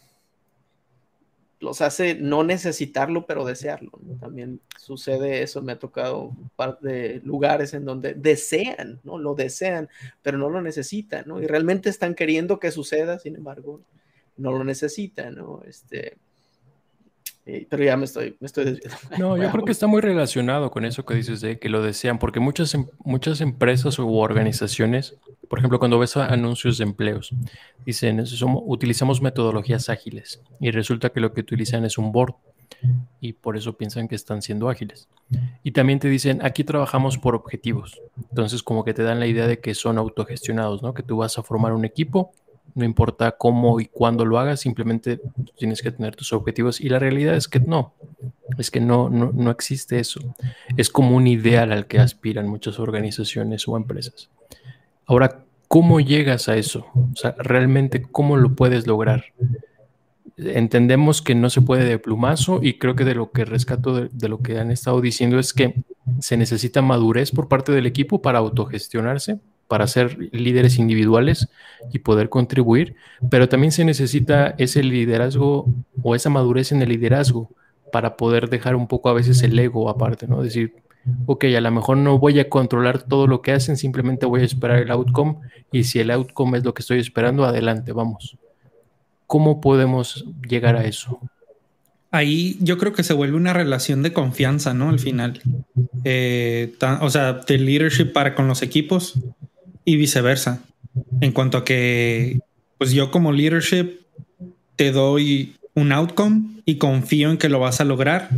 [1.63, 3.93] los hace no necesitarlo, pero desearlo.
[4.21, 9.17] También sucede eso, me ha tocado un par de lugares en donde desean, ¿no?
[9.17, 9.89] Lo desean,
[10.23, 11.41] pero no lo necesitan, ¿no?
[11.41, 13.81] Y realmente están queriendo que suceda, sin embargo,
[14.37, 15.63] no lo necesitan, ¿no?
[15.65, 16.19] Este,
[17.45, 18.99] pero ya me estoy, me estoy desviando.
[19.19, 22.19] No, yo creo que está muy relacionado con eso que dices de que lo desean,
[22.19, 25.17] porque muchas, em, muchas empresas u organizaciones,
[25.49, 27.35] por ejemplo, cuando ves anuncios de empleos,
[27.85, 32.35] dicen, somos, utilizamos metodologías ágiles y resulta que lo que utilizan es un board
[33.21, 35.09] y por eso piensan que están siendo ágiles.
[35.63, 38.01] Y también te dicen, aquí trabajamos por objetivos.
[38.31, 40.95] Entonces, como que te dan la idea de que son autogestionados, ¿no?
[40.95, 42.33] Que tú vas a formar un equipo
[42.75, 45.21] no importa cómo y cuándo lo hagas, simplemente
[45.57, 46.81] tienes que tener tus objetivos.
[46.81, 47.93] Y la realidad es que no,
[48.59, 50.21] es que no, no, existe eso.
[50.77, 54.31] Es como un ideal al que aspiran muchas organizaciones o empresas.
[55.07, 56.87] Ahora, ¿cómo llegas a eso?
[56.95, 59.25] O sea, realmente, ¿cómo lo puedes lograr?
[60.39, 64.09] Entendemos que no se puede de plumazo y creo que de lo que rescato de,
[64.13, 65.75] de lo que han estado diciendo es que
[66.21, 69.41] se necesita madurez por parte del equipo para autogestionarse
[69.73, 71.49] para ser líderes individuales
[71.95, 72.95] y poder contribuir,
[73.31, 75.65] pero también se necesita ese liderazgo
[76.03, 77.49] o esa madurez en el liderazgo
[77.91, 80.43] para poder dejar un poco a veces el ego aparte, ¿no?
[80.43, 80.75] Decir,
[81.25, 84.45] ok, a lo mejor no voy a controlar todo lo que hacen, simplemente voy a
[84.45, 85.37] esperar el outcome
[85.73, 88.37] y si el outcome es lo que estoy esperando, adelante, vamos.
[89.27, 91.19] ¿Cómo podemos llegar a eso?
[92.11, 94.91] Ahí yo creo que se vuelve una relación de confianza, ¿no?
[94.91, 95.41] Al final.
[96.05, 99.19] Eh, o sea, de leadership para con los equipos
[99.85, 100.63] y viceversa.
[101.21, 102.41] En cuanto a que,
[102.79, 104.01] pues yo como leadership
[104.77, 108.31] te doy un outcome y confío en que lo vas a lograr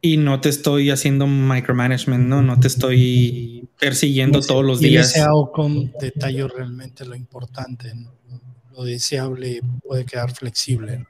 [0.00, 5.10] y no te estoy haciendo micromanagement, no, no te estoy persiguiendo todos los días.
[5.10, 7.92] ese outcome detallo realmente lo importante,
[8.76, 11.06] lo deseable puede quedar flexible.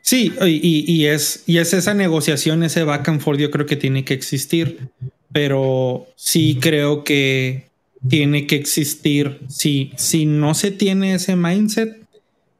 [0.00, 3.76] Sí, y, y, es, y es esa negociación, ese back and forth, yo creo que
[3.76, 4.90] tiene que existir,
[5.32, 7.63] pero sí creo que
[8.08, 9.40] tiene que existir.
[9.48, 12.04] Si, si no se tiene ese mindset,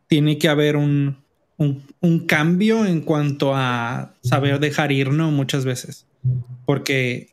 [0.06, 1.22] tiene que haber un,
[2.26, 5.30] cambio en cuanto a saber dejar ir, ¿no?
[5.30, 6.06] Muchas veces.
[6.66, 7.30] Porque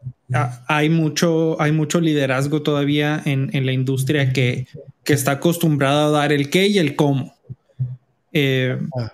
[0.68, 4.68] hay mucho, hay mucho liderazgo todavía en, la industria que,
[5.05, 7.36] está acostumbrado a dar el qué y el cómo.
[8.32, 9.12] 40 eh, ah,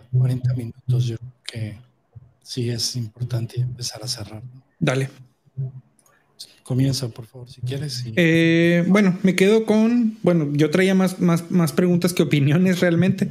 [0.56, 1.78] minutos, yo creo que
[2.44, 4.44] sí es importante empezar a cerrar.
[4.80, 5.10] Dale.
[6.68, 8.04] Comienza, por favor, si quieres.
[8.18, 10.18] Eh, bueno, me quedo con.
[10.22, 13.30] Bueno, yo traía más, más, más preguntas que opiniones realmente.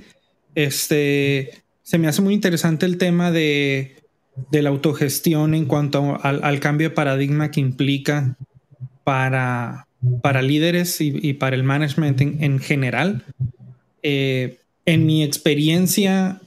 [0.54, 1.62] Este.
[1.82, 3.96] Se me hace muy interesante el tema de,
[4.50, 8.36] la autogestión en cuanto al, cambio de paradigma que implica
[9.04, 9.86] para,
[10.22, 13.22] para líderes y, para el management en, general.
[14.02, 16.40] Eh, en mi experiencia,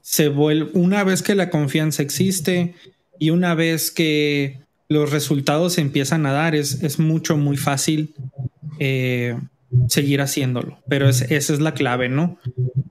[0.00, 2.74] se vuelve, una vez que la confianza existe
[3.18, 4.63] y una vez que
[4.94, 8.14] los resultados se empiezan a dar, es, es mucho, muy fácil
[8.78, 9.36] eh,
[9.88, 10.78] seguir haciéndolo.
[10.88, 12.38] Pero esa es la clave, ¿no?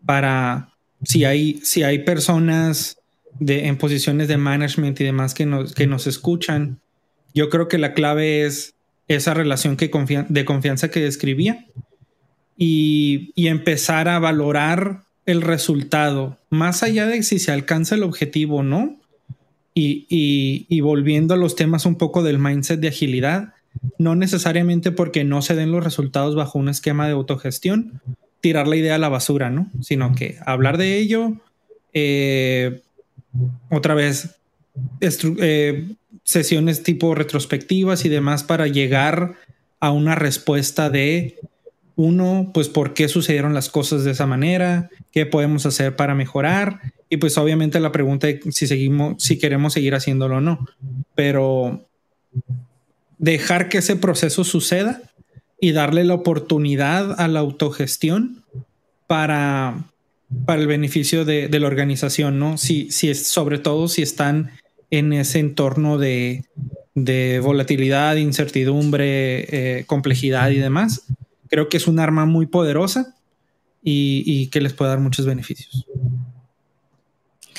[0.05, 0.69] Para
[1.03, 2.97] si hay, si hay personas
[3.39, 6.79] de, en posiciones de management y demás que nos, que nos escuchan,
[7.33, 8.75] yo creo que la clave es
[9.07, 9.89] esa relación que
[10.29, 11.65] de confianza que describía
[12.57, 18.57] y, y empezar a valorar el resultado, más allá de si se alcanza el objetivo
[18.57, 18.99] o no,
[19.73, 23.53] y, volviendo a los temas un poco del mindset de agilidad,
[23.97, 28.01] no necesariamente porque no se den los resultados bajo un esquema de autogestión,
[28.41, 29.71] tirar la idea a la basura, ¿no?
[29.81, 31.33] Sino que hablar de ello,
[31.93, 32.81] eh,
[33.69, 34.35] otra vez,
[35.01, 35.89] eh,
[36.23, 39.35] sesiones tipo retrospectivas y demás para llegar
[39.79, 41.39] a una respuesta de
[41.95, 46.79] uno, pues por qué sucedieron las cosas de esa manera, qué podemos hacer para mejorar
[47.13, 50.65] y pues obviamente la pregunta es si seguimos, si queremos seguir haciéndolo o no.
[51.15, 51.87] Pero
[53.17, 55.01] dejar que ese proceso suceda
[55.59, 58.43] y darle la oportunidad a la autogestión
[59.07, 59.85] para,
[60.45, 62.57] para el beneficio de, la organización, ¿no?
[62.57, 64.51] Si, si es, sobre todo si están
[64.89, 66.43] en ese entorno de,
[67.41, 71.05] volatilidad, incertidumbre, eh, complejidad y demás
[71.53, 73.15] creo que es un arma muy poderosa
[73.83, 75.85] y, que les puede dar muchos beneficios.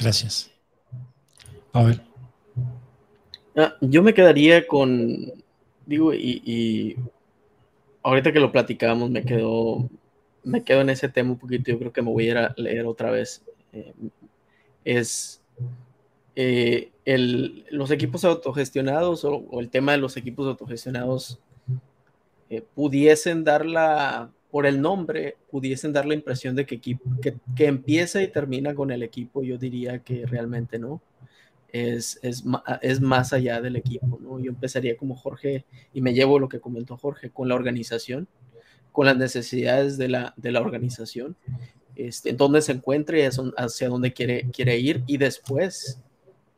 [0.01, 0.51] Gracias.
[1.73, 2.01] A ver.
[3.57, 5.33] Ah, yo me quedaría con,
[5.87, 6.97] digo, y,
[8.03, 9.89] ahorita que lo platicábamos me quedo,
[10.43, 12.55] me quedo en ese tema un poquito, yo creo que me voy a ir a
[12.57, 13.43] leer otra vez.
[13.73, 13.93] Eh,
[14.85, 15.41] es
[16.37, 21.39] eh, el, los equipos autogestionados o, el tema de los equipos autogestionados
[22.51, 26.97] eh, pudiesen dar la, por el nombre, pudiesen dar la impresión de que, que,
[27.57, 31.03] que, empieza y termina con el equipo, yo diría que realmente no.
[31.73, 32.45] Es, es,
[32.81, 34.39] es, más allá del equipo, ¿no?
[34.39, 38.29] Yo empezaría como Jorge, y me llevo lo que comentó Jorge, con la organización,
[38.93, 41.35] con las necesidades de la, de la organización,
[41.97, 43.23] este, en dónde se encuentra y
[43.57, 46.01] hacia dónde quiere, quiere ir, y después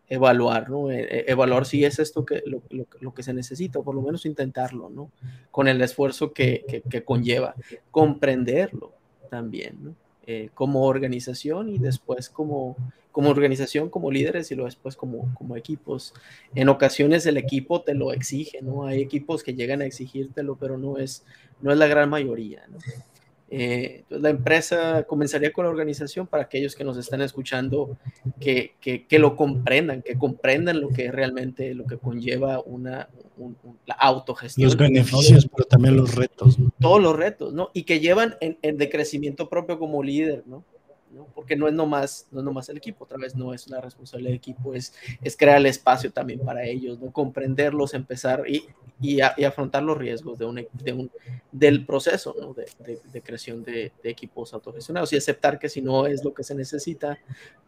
[0.09, 0.91] evaluar, ¿no?
[0.91, 2.63] E, e, evaluar si es esto que, lo,
[3.01, 5.11] lo, que se necesita, o por lo menos intentarlo, ¿no?
[5.51, 7.55] Con el esfuerzo que, que, conlleva,
[7.91, 8.93] comprenderlo
[9.31, 9.95] también, ¿no?
[10.29, 12.77] Eh, como organización y después como,
[13.13, 16.15] como organización, como líderes y luego después como, como equipos.
[16.55, 18.87] En ocasiones el equipo te lo exige, ¿no?
[18.87, 21.25] Hay equipos que llegan a exigírtelo, pero no es,
[21.61, 22.79] no es la gran mayoría, ¿no?
[23.49, 27.97] Eh, la empresa comenzaría con la organización para aquellos que nos están escuchando
[28.41, 33.09] que, que, lo comprendan, que comprendan lo que realmente lo que conlleva una
[33.87, 34.65] la autogestión.
[34.65, 36.57] Los beneficios, pero también los retos.
[36.81, 37.71] Todos los retos, ¿no?
[37.73, 40.65] Y que llevan en, en de crecimiento propio como líder, ¿no?
[41.35, 44.31] Porque no es nomás, no es nomás el equipo, otra vez no es la responsabilidad
[44.31, 44.93] del equipo, es,
[45.23, 47.11] es crear el espacio también para ellos, ¿no?
[47.11, 48.65] Comprenderlos, empezar y,
[49.01, 51.11] y, afrontar los riesgos de un, de un,
[51.53, 52.35] del proceso.
[52.55, 56.55] De, de, creación de, equipos autogestionados y aceptar que si no es lo que se
[56.55, 57.19] necesita,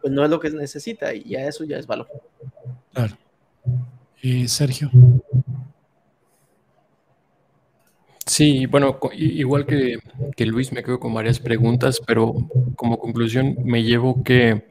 [0.01, 2.07] pues no es lo que se necesita y ya eso ya es valor.
[2.93, 3.17] Claro.
[4.21, 4.89] y Sergio.
[8.29, 12.35] Sí, bueno, igual que, Luis, me quedo con varias preguntas, pero
[12.75, 14.65] como conclusión me llevo que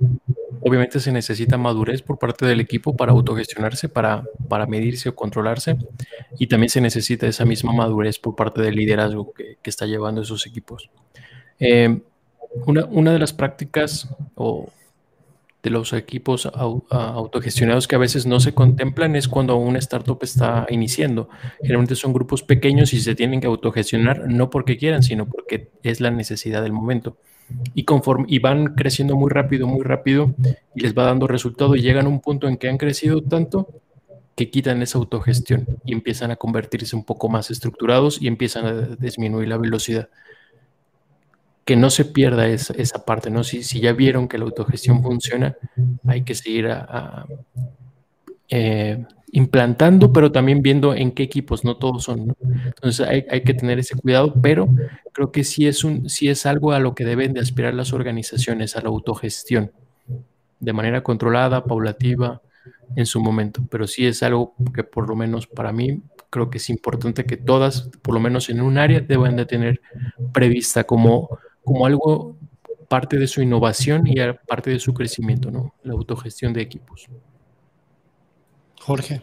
[0.61, 5.77] obviamente se necesita madurez por parte del equipo para autogestionarse, para, para medirse o controlarse,
[6.39, 10.47] y también se necesita esa misma madurez por parte del liderazgo que, está llevando esos
[10.47, 10.89] equipos.
[11.59, 12.01] Eh,
[12.65, 14.71] una, una, de las prácticas o
[15.63, 20.67] de los equipos autogestionados que a veces no se contemplan es cuando una startup está
[20.71, 21.29] iniciando.
[21.61, 26.01] Generalmente son grupos pequeños y se tienen que autogestionar no porque quieran, sino porque es
[26.01, 27.17] la necesidad del momento.
[27.75, 30.35] Y, conforme, y van creciendo muy rápido, muy rápido,
[30.75, 33.69] y les va dando resultado y llegan a un punto en que han crecido tanto
[34.37, 38.73] que quitan esa autogestión y empiezan a convertirse un poco más estructurados y empiezan a
[38.97, 40.09] disminuir la velocidad
[41.69, 43.45] que no se pierda esa, esa parte, ¿no?
[43.45, 45.55] Si, si, ya vieron que la autogestión funciona,
[46.07, 46.67] hay que seguir
[48.49, 53.53] eh, implantando, pero también viendo en qué equipos, no todos son, Entonces hay, hay, que
[53.53, 54.67] tener ese cuidado, pero
[55.13, 57.93] creo que sí es, un, sí es algo a lo que deben de aspirar las
[57.93, 59.71] organizaciones, a la autogestión,
[60.61, 62.41] de manera controlada, paulativa,
[62.97, 66.01] en su momento, pero sí es algo que por lo menos para mí
[66.31, 69.83] creo que es importante que todas, por lo menos en un área, deben de tener
[70.33, 71.29] prevista como
[71.69, 72.35] como algo
[72.89, 74.15] parte de su innovación y
[74.47, 75.75] parte de su crecimiento, ¿no?
[75.83, 77.07] La autogestión de equipos.
[78.81, 79.21] Jorge.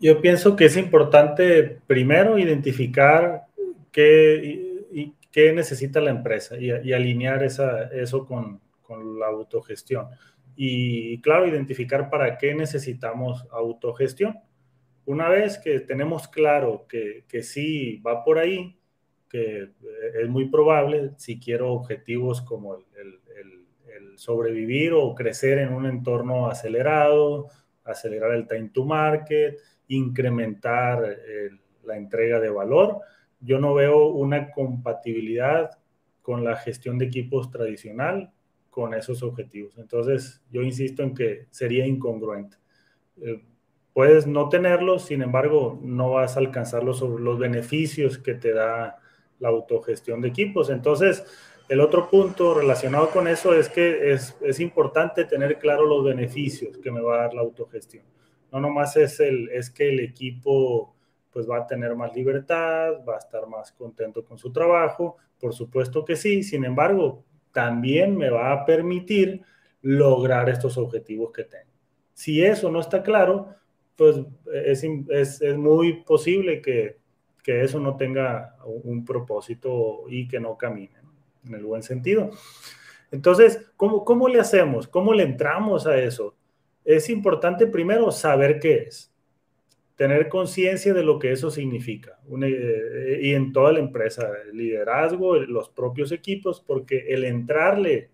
[0.00, 3.44] Yo pienso que es importante primero identificar
[3.92, 10.08] qué, y, qué necesita la empresa y, alinear esa, eso con, con, la autogestión.
[10.56, 14.36] Y claro, identificar para qué necesitamos autogestión.
[15.04, 18.79] Una vez que tenemos claro que, que sí va por ahí,
[19.30, 19.70] que eh,
[20.22, 22.84] es muy probable si quiero objetivos como el,
[24.16, 27.46] sobrevivir o crecer en un entorno acelerado,
[27.84, 29.56] acelerar el time to market,
[29.88, 31.16] incrementar
[31.84, 33.00] la entrega de valor.
[33.40, 35.70] Yo no veo una compatibilidad
[36.20, 38.30] con la gestión de equipos tradicional
[38.70, 39.76] con esos objetivos.
[39.78, 42.56] Entonces, yo insisto en que sería incongruente.
[43.20, 43.42] Eh,
[43.92, 48.99] puedes no tenerlos, sin embargo, no vas a alcanzar los, los beneficios que te da
[49.40, 50.70] la autogestión de equipos.
[50.70, 51.24] Entonces,
[51.68, 56.90] el otro punto relacionado con eso es que es, importante tener claro los beneficios que
[56.90, 58.04] me va a dar la autogestión.
[58.52, 60.94] No nomás es, el, es que el equipo
[61.32, 65.54] pues va a tener más libertad, va a estar más contento con su trabajo, por
[65.54, 69.42] supuesto que sí, sin embargo, también me va a permitir
[69.82, 71.70] lograr estos objetivos que tengo.
[72.12, 73.54] Si eso no está claro,
[73.94, 74.16] pues
[74.52, 76.99] es, es, es muy posible que
[77.50, 81.00] que eso no tenga un propósito y que no camine
[81.44, 82.30] en el buen sentido.
[83.10, 84.86] Entonces, ¿cómo, ¿cómo le hacemos?
[84.86, 86.36] ¿Cómo le entramos a eso?
[86.84, 89.12] Es importante primero saber qué es.
[89.96, 92.20] tener conciencia de lo que eso significa.
[92.40, 98.10] Eh, y en toda la empresa, el liderazgo, los propios equipos, porque el entrarle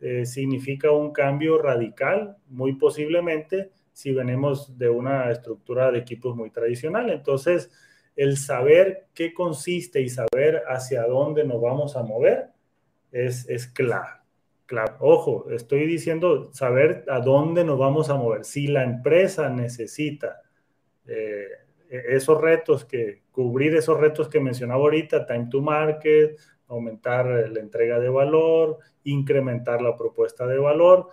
[0.00, 6.50] eh, significa un cambio radical, muy posiblemente, si venimos de una estructura de equipos muy
[6.50, 7.08] tradicional.
[7.08, 7.70] Entonces,
[8.16, 12.48] el saber qué consiste y saber hacia dónde nos vamos a mover
[13.12, 14.08] es, es clave.
[14.64, 18.44] Claro, ojo, estoy diciendo saber a dónde nos vamos a mover.
[18.44, 20.42] Si la empresa necesita
[21.06, 21.46] eh,
[21.88, 26.36] esos retos que, cubrir esos retos que mencionaba ahorita, time to market,
[26.66, 31.10] aumentar la entrega de valor, incrementar la propuesta de valor,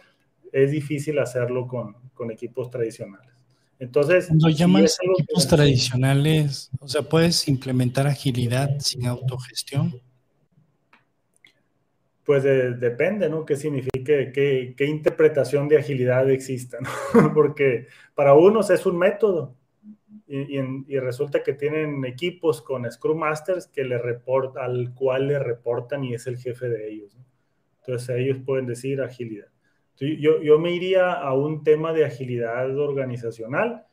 [0.51, 3.32] es difícil hacerlo con, con equipos tradicionales.
[3.80, 9.93] Entonces, cuando llamas equipos tradicionales, o sea, puedes implementar agilidad sin autogestión.
[12.24, 13.45] Pues depende, ¿no?
[13.45, 16.78] ¿Qué significa, qué, qué, interpretación de agilidad exista,
[17.13, 17.34] ¿no?
[17.34, 19.55] Porque para unos es un método
[20.28, 25.39] y, y, resulta que tienen equipos con Scrum Masters que le report, al cual le
[25.39, 27.26] reportan y es el jefe de ellos, ¿no?
[27.82, 29.53] Entonces ellos pueden decir agilidad.
[29.99, 33.85] Yo, yo me iría a un tema de agilidad organizacional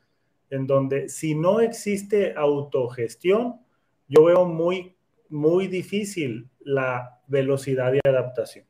[0.49, 3.61] en donde si no existe autogestión,
[4.07, 4.95] yo veo muy,
[5.29, 8.65] muy difícil la velocidad de adaptación.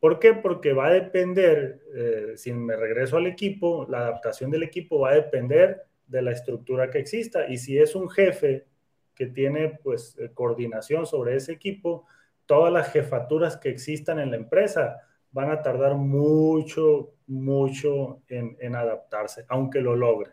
[0.00, 0.34] ¿Por qué?
[0.34, 5.10] Porque va a depender, eh, si me regreso al equipo, la adaptación del equipo va
[5.10, 7.48] a depender de la estructura que exista.
[7.48, 8.66] Y si es un jefe
[9.14, 12.06] que tiene pues eh, coordinación sobre ese equipo,
[12.46, 15.02] todas las jefaturas que existan en la empresa
[15.38, 20.32] van a tardar mucho, mucho en, en adaptarse, aunque lo logren.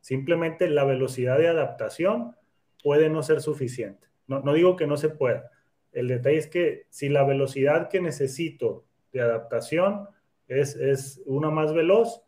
[0.00, 2.34] Simplemente la velocidad de adaptación
[2.82, 4.06] puede no ser suficiente.
[4.26, 5.50] No, no digo que no se pueda,
[5.92, 10.08] el detalle es que si la velocidad que necesito de adaptación
[10.48, 12.22] es, es una más veloz,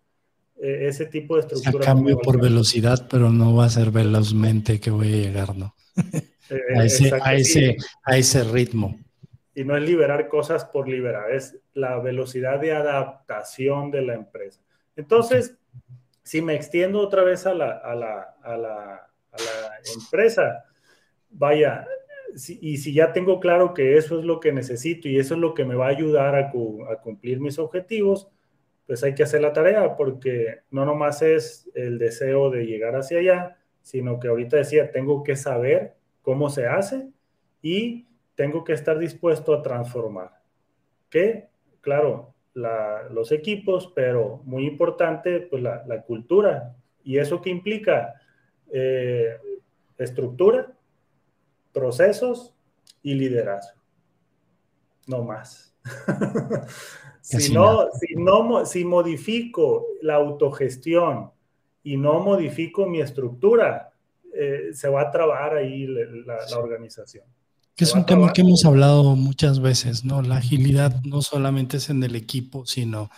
[0.61, 1.83] eh, ese tipo de estructura...
[1.83, 5.75] cambio por velocidad, pero no va a ser velozmente que voy a llegar, ¿no?
[6.51, 8.99] Eh, a, ese, a, ese, a ese ritmo.
[9.59, 14.63] Y no es liberar cosas por liberar, es la velocidad de adaptación de la empresa.
[14.95, 15.59] Entonces,
[16.23, 18.95] si me extiendo otra vez a la, a la, a la,
[19.33, 19.39] a
[19.95, 20.65] empresa,
[21.31, 21.87] vaya,
[22.61, 25.55] y si ya tengo claro que eso es lo que necesito y eso es lo
[25.55, 26.53] que me va a ayudar a,
[27.01, 28.29] cumplir mis objetivos,
[28.87, 33.19] pues hay que hacer la tarea porque no nomás es el deseo de llegar hacia
[33.19, 37.09] allá, sino que ahorita decía, tengo que saber cómo se hace
[37.63, 38.08] y
[38.39, 40.31] tengo que estar dispuesto a transformar.
[41.11, 41.49] Que,
[41.81, 46.77] claro, los equipos, pero muy importante, pues la, cultura.
[47.03, 48.15] ¿Y eso qué implica?
[48.73, 49.37] Eh,
[49.99, 50.73] estructura,
[51.73, 52.55] procesos
[53.03, 53.81] y liderazgo.
[55.09, 55.75] No más.
[57.21, 61.33] si, no, si, no, si modifico la autogestión
[61.83, 63.91] y no modifico mi estructura,
[64.33, 67.25] eh, se va a trabar ahí la, organización.
[67.79, 70.21] Que es un tema que hemos hablado muchas veces, ¿no?
[70.21, 73.09] La agilidad no solamente es en el equipo, sino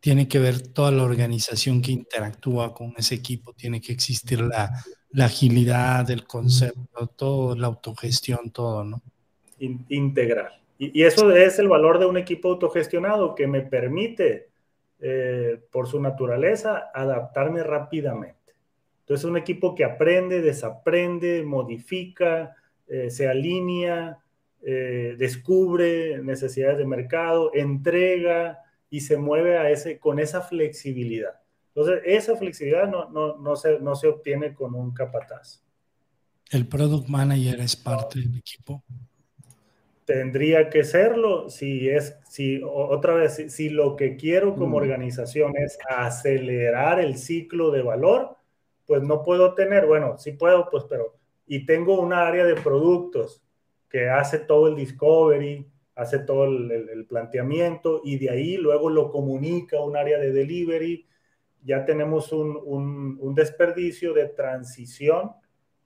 [0.00, 4.72] tiene que ver toda la organización que interactúa con ese equipo, tiene que existir la,
[5.10, 9.00] la agilidad, el concepto, todo, la autogestión, todo, ¿no?
[9.60, 10.50] integral.
[10.78, 14.48] Y, eso es el valor de un equipo autogestionado que me permite,
[14.98, 18.54] eh, por su naturaleza, adaptarme rápidamente.
[19.02, 22.56] Entonces, es un equipo que aprende, desaprende, modifica,
[22.88, 24.18] eh, se alinea,
[24.62, 28.58] eh, descubre necesidades de mercado, entrega
[28.90, 31.40] y se mueve a ese, con esa flexibilidad.
[31.74, 35.62] Entonces, esa flexibilidad no, no, no, se, no se obtiene con un capataz.
[36.50, 38.82] ¿El product manager es parte del equipo?
[40.04, 44.82] Tendría que serlo si es, si otra vez, si, lo que quiero como mm.
[44.82, 48.38] organización es acelerar el ciclo de valor,
[48.86, 51.17] pues no puedo tener, bueno, sí puedo, pues, pero,
[51.48, 53.42] y tengo un área de productos
[53.88, 59.78] que hace todo el discovery, hace todo el, planteamiento y de ahí luego lo comunica
[59.78, 61.08] a un área de delivery
[61.64, 65.32] ya tenemos un, desperdicio de transición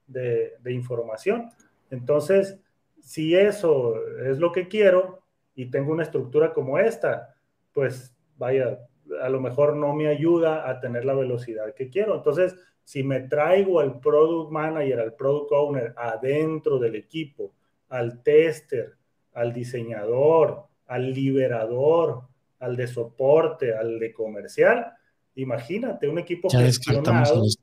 [0.07, 1.49] de, información.
[1.89, 2.59] Entonces,
[3.01, 5.23] si eso es lo que quiero
[5.55, 7.35] y tengo una estructura como esta,
[7.73, 8.79] pues vaya,
[9.21, 12.15] a lo mejor no me ayuda a tener la velocidad que quiero.
[12.15, 17.53] Entonces, si me traigo al product manager, al product owner adentro del equipo,
[17.89, 18.93] al tester,
[19.33, 22.23] al diseñador, al liberador,
[22.59, 24.93] al de soporte, al de comercial,
[25.35, 27.43] Imagínate un equipo ya gestionado,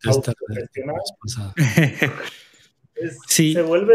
[3.29, 3.53] sí.
[3.53, 3.95] Se vuelve,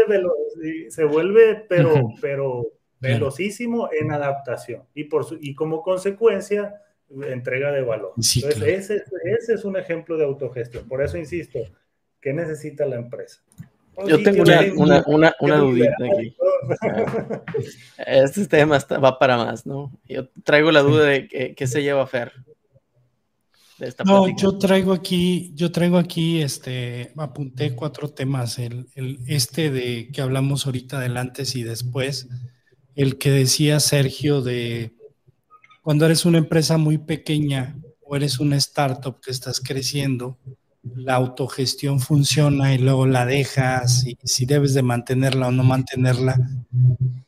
[0.88, 4.84] se vuelve pero, pero velocísimo en adaptación.
[4.94, 6.80] Y, por su, y como consecuencia
[7.10, 8.12] entrega de valor.
[8.16, 10.86] Entonces, ese, ese, es un ejemplo de autogestión.
[10.88, 11.60] Por eso insisto,
[12.26, 13.40] ¿Qué necesita la empresa?
[14.04, 16.36] Yo tengo una, una, una, dudita aquí.
[18.04, 19.92] Este tema va para más, ¿no?
[20.08, 22.32] Yo traigo la duda de qué, se lleva a Fer.
[24.04, 28.58] no, yo traigo aquí, yo traigo aquí, este, apunté cuatro temas.
[28.58, 32.28] El, el, este de que hablamos ahorita del antes y después,
[32.96, 34.95] el que decía Sergio de
[35.86, 40.36] cuando eres una empresa muy pequeña o eres una startup que estás creciendo,
[40.82, 46.40] la autogestión funciona y luego la dejas y si debes de mantenerla o no mantenerla.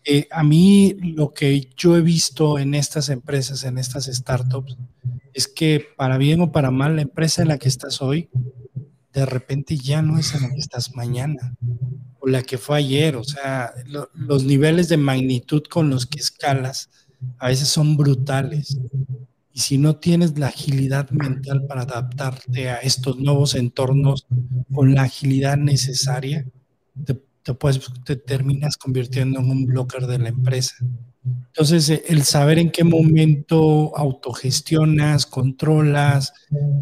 [0.04, 4.76] Eh, a mí lo que yo he visto en estas empresas, en estas startups,
[5.32, 8.28] es que para bien o para mal, la empresa en la que estás hoy,
[9.12, 11.54] de repente ya no es en la que estás mañana
[12.18, 13.14] o la que fue ayer.
[13.14, 13.72] O sea,
[14.14, 16.90] los niveles de magnitud con los que escalas
[17.38, 18.78] a veces son brutales.
[19.52, 24.26] Y si no tienes la agilidad mental para adaptarte a estos nuevos entornos
[24.72, 26.46] con la agilidad necesaria,
[27.04, 27.20] te,
[28.04, 30.76] te terminas convirtiendo en un blocker de la empresa.
[31.24, 36.32] Entonces, eh, el saber en qué momento autogestionas, controlas,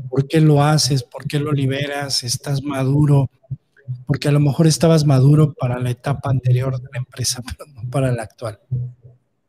[0.09, 3.31] por qué lo haces, por qué lo liberas, estás maduro,
[4.07, 7.89] porque a lo mejor estabas maduro para la etapa anterior de la empresa, pero no
[7.91, 8.61] para la actual.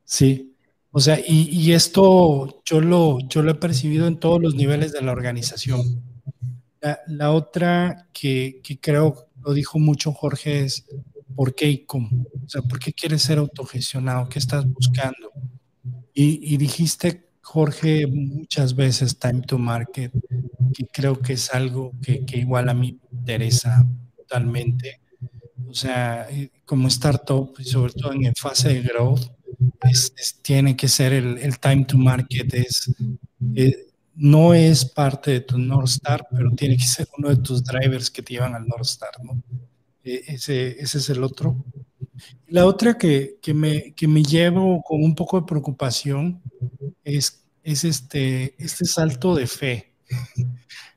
[0.03, 0.53] Sí.
[0.91, 5.01] O sea, y, esto yo lo, yo lo he percibido en todos los niveles de
[5.01, 6.03] la organización.
[7.07, 10.85] La, otra que, creo lo dijo mucho Jorge es
[11.35, 12.09] ¿por qué y cómo?
[12.43, 14.29] O sea, ¿por qué quieres ser autogestionado?
[14.29, 15.31] ¿Qué estás buscando?
[16.13, 20.11] Y, dijiste, Jorge, muchas veces time to market,
[20.73, 23.85] que creo que es algo que, que igual a mí me interesa
[24.15, 24.99] totalmente.
[25.69, 29.36] O sea, eh, como startup, y sobre todo en fase de growth,
[30.41, 32.91] tiene que ser el, time to market, es,
[33.55, 37.63] eh, no es parte de tu North Star, pero tiene que ser uno de tus
[37.63, 39.41] drivers que te llevan al North Star, ¿no?
[40.03, 41.63] E, ese, ese, es el otro.
[42.47, 46.41] La otra que, que, me, que me llevo con un poco de preocupación
[47.03, 49.93] es, es este, este salto de fe.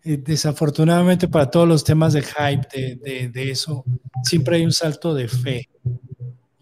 [0.03, 3.85] Eh, desafortunadamente para todos los temas de hype, de, de, de eso,
[4.25, 5.69] siempre hay un salto de fe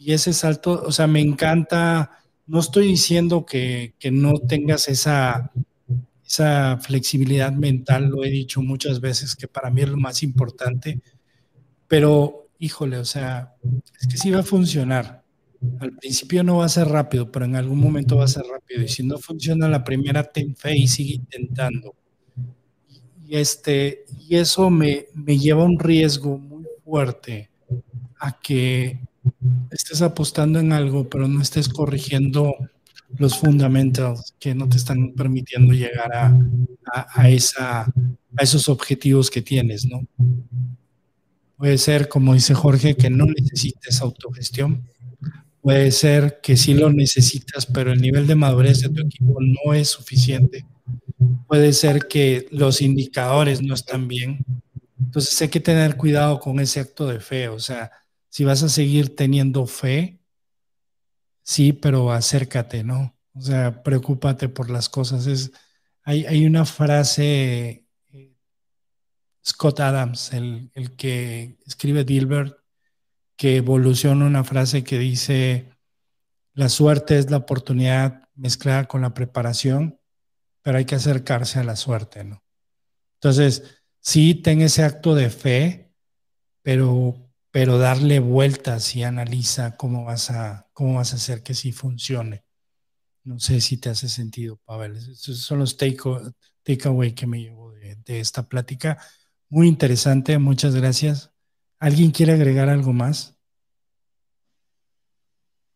[0.08, 5.52] y ese salto, o sea, me encanta, no estoy diciendo que, no tengas esa,
[6.26, 11.02] esa flexibilidad mental, lo he dicho muchas veces, que para mí es lo más importante,
[11.86, 13.54] pero híjole, o sea,
[14.00, 15.24] es que sí va a funcionar.
[15.78, 18.82] Al principio no va a ser rápido, pero en algún momento va a ser rápido.
[18.82, 21.94] Y si no funciona la primera, ten fe y sigue intentando.
[23.26, 27.50] Y, este, y eso me, me lleva a un riesgo muy fuerte
[28.18, 29.06] a que
[29.70, 32.54] estés apostando en algo, pero no estés corrigiendo
[33.16, 36.36] los fundamentos que no te están permitiendo llegar a,
[36.92, 40.06] a esos objetivos que tienes, ¿no?
[41.56, 44.84] Puede ser, como dice Jorge, que no necesites autogestión.
[45.60, 49.74] Puede ser que sí lo necesitas, pero el nivel de madurez de tu equipo no
[49.74, 50.64] es suficiente.
[51.48, 54.44] Puede ser que los indicadores no están bien.
[55.00, 57.48] Entonces hay que tener cuidado con ese acto de fe.
[57.48, 57.90] O sea,
[58.28, 60.20] si vas a seguir teniendo fe,
[61.42, 63.16] sí, pero acércate, ¿no?
[63.34, 65.26] O sea, preocúpate por las cosas.
[65.26, 65.52] Es,
[66.02, 68.34] hay, hay una frase, eh,
[69.44, 72.58] Scott Adams, el, el que escribe Dilbert,
[73.36, 75.70] que evoluciona una frase que dice,
[76.54, 80.00] la suerte es la oportunidad mezclada con la preparación,
[80.62, 82.42] pero hay que acercarse a la suerte, ¿no?
[83.14, 83.62] Entonces,
[84.00, 85.92] sí, ten ese acto de fe,
[86.62, 91.72] pero pero darle vueltas y analiza cómo vas a, cómo vas a hacer que sí
[91.72, 92.44] funcione.
[93.24, 94.96] No sé si te hace sentido, Pavel.
[94.96, 98.98] Esos son los takeaway que me llevo de, esta plática.
[99.48, 101.30] Muy interesante, muchas gracias.
[101.78, 103.36] ¿Alguien quiere agregar algo más?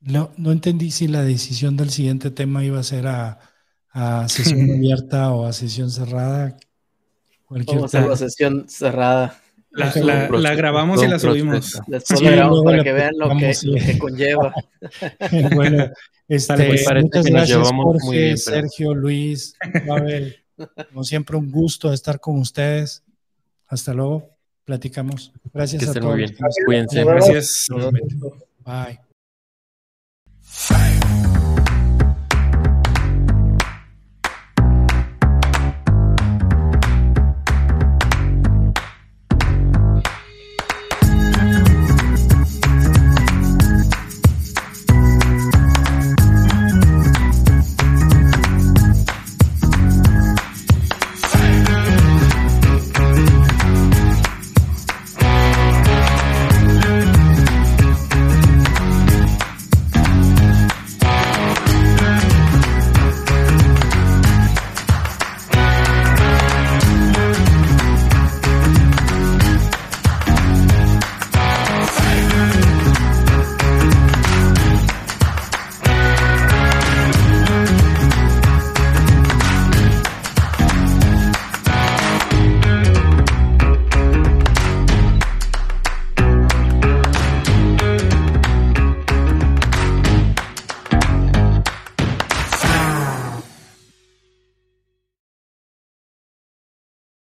[0.01, 3.39] No, no entendí si la decisión del siguiente tema iba a ser a,
[4.29, 6.57] sesión abierta o a sesión cerrada.
[7.49, 9.39] Vamos a sesión cerrada.
[9.73, 11.81] La, grabamos y la subimos.
[11.87, 14.55] La grabamos para que vean lo que, conlleva.
[15.55, 15.91] bueno,
[16.29, 19.55] este, pues muchas gracias Jorge, Sergio, Luis,
[19.87, 20.37] Pavel.
[20.91, 23.03] Como siempre, un gusto estar con ustedes.
[23.67, 24.31] Hasta luego.
[24.65, 25.33] Platicamos.
[25.53, 26.05] Gracias a todos.
[26.05, 26.37] Muy bien.
[26.67, 27.05] Cuídense.
[27.05, 27.67] Gracias.
[28.65, 29.01] Bye.